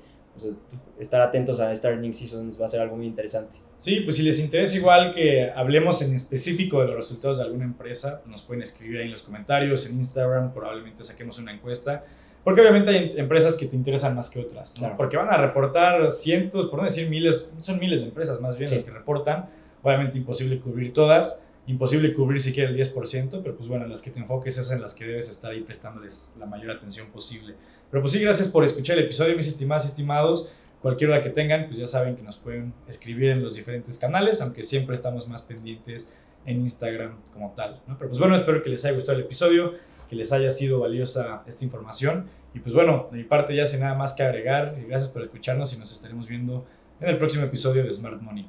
estar 0.98 1.20
atentos 1.20 1.60
a 1.60 1.72
esta 1.72 1.88
earning 1.88 2.12
seasons 2.12 2.60
va 2.60 2.66
a 2.66 2.68
ser 2.68 2.80
algo 2.80 2.96
muy 2.96 3.06
interesante. 3.06 3.58
Sí, 3.78 4.00
pues 4.00 4.16
si 4.16 4.22
les 4.22 4.40
interesa 4.40 4.76
igual 4.76 5.14
que 5.14 5.50
hablemos 5.50 6.02
en 6.02 6.14
específico 6.14 6.80
de 6.80 6.88
los 6.88 6.96
resultados 6.96 7.38
de 7.38 7.44
alguna 7.44 7.64
empresa, 7.64 8.22
nos 8.26 8.42
pueden 8.42 8.62
escribir 8.62 8.98
ahí 8.98 9.06
en 9.06 9.12
los 9.12 9.22
comentarios, 9.22 9.88
en 9.88 9.96
Instagram, 9.96 10.52
probablemente 10.52 11.04
saquemos 11.04 11.38
una 11.38 11.52
encuesta, 11.52 12.04
porque 12.42 12.60
obviamente 12.60 12.90
hay 12.90 13.14
empresas 13.16 13.56
que 13.56 13.66
te 13.66 13.76
interesan 13.76 14.14
más 14.16 14.30
que 14.30 14.40
otras, 14.40 14.74
¿no? 14.74 14.80
claro. 14.80 14.96
porque 14.96 15.16
van 15.16 15.28
a 15.28 15.36
reportar 15.36 16.10
cientos, 16.10 16.68
por 16.68 16.78
no 16.78 16.84
decir 16.84 17.08
miles, 17.08 17.54
son 17.60 17.78
miles 17.78 18.00
de 18.02 18.08
empresas 18.08 18.40
más 18.40 18.58
bien 18.58 18.68
sí. 18.68 18.74
las 18.74 18.84
que 18.84 18.90
reportan, 18.90 19.48
obviamente 19.82 20.18
imposible 20.18 20.58
cubrir 20.58 20.92
todas, 20.92 21.47
imposible 21.68 22.14
cubrir 22.14 22.40
siquiera 22.40 22.70
el 22.70 22.76
10%, 22.76 23.40
pero 23.42 23.54
pues 23.54 23.68
bueno, 23.68 23.86
las 23.86 24.02
que 24.02 24.10
te 24.10 24.18
enfoques 24.18 24.56
esas 24.56 24.72
en 24.72 24.82
las 24.82 24.94
que 24.94 25.06
debes 25.06 25.28
estar 25.28 25.52
ahí 25.52 25.60
prestándoles 25.60 26.34
la 26.38 26.46
mayor 26.46 26.70
atención 26.70 27.08
posible. 27.08 27.54
Pero 27.90 28.02
pues 28.02 28.12
sí, 28.14 28.20
gracias 28.20 28.48
por 28.48 28.64
escuchar 28.64 28.98
el 28.98 29.04
episodio, 29.04 29.36
mis 29.36 29.46
estimadas 29.46 29.84
y 29.84 29.88
estimados. 29.88 30.50
Cualquier 30.80 31.10
duda 31.10 31.22
que 31.22 31.30
tengan, 31.30 31.66
pues 31.66 31.78
ya 31.78 31.86
saben 31.86 32.16
que 32.16 32.22
nos 32.22 32.38
pueden 32.38 32.72
escribir 32.88 33.30
en 33.30 33.42
los 33.42 33.54
diferentes 33.54 33.98
canales, 33.98 34.40
aunque 34.40 34.62
siempre 34.62 34.94
estamos 34.94 35.28
más 35.28 35.42
pendientes 35.42 36.12
en 36.46 36.60
Instagram 36.62 37.16
como 37.34 37.52
tal. 37.54 37.82
Pero 37.86 38.08
pues 38.08 38.18
bueno, 38.18 38.34
espero 38.34 38.62
que 38.62 38.70
les 38.70 38.84
haya 38.84 38.94
gustado 38.94 39.18
el 39.18 39.24
episodio, 39.24 39.74
que 40.08 40.16
les 40.16 40.32
haya 40.32 40.50
sido 40.50 40.80
valiosa 40.80 41.42
esta 41.46 41.64
información. 41.64 42.28
Y 42.54 42.60
pues 42.60 42.74
bueno, 42.74 43.08
de 43.10 43.18
mi 43.18 43.24
parte 43.24 43.54
ya 43.54 43.66
sin 43.66 43.80
nada 43.80 43.94
más 43.94 44.14
que 44.14 44.22
agregar. 44.22 44.74
Gracias 44.88 45.10
por 45.10 45.22
escucharnos 45.22 45.74
y 45.74 45.78
nos 45.78 45.92
estaremos 45.92 46.26
viendo 46.26 46.64
en 47.00 47.08
el 47.08 47.18
próximo 47.18 47.44
episodio 47.44 47.84
de 47.84 47.92
Smart 47.92 48.22
Money. 48.22 48.48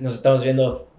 Nos 0.00 0.14
estamos 0.14 0.42
viendo. 0.42 0.95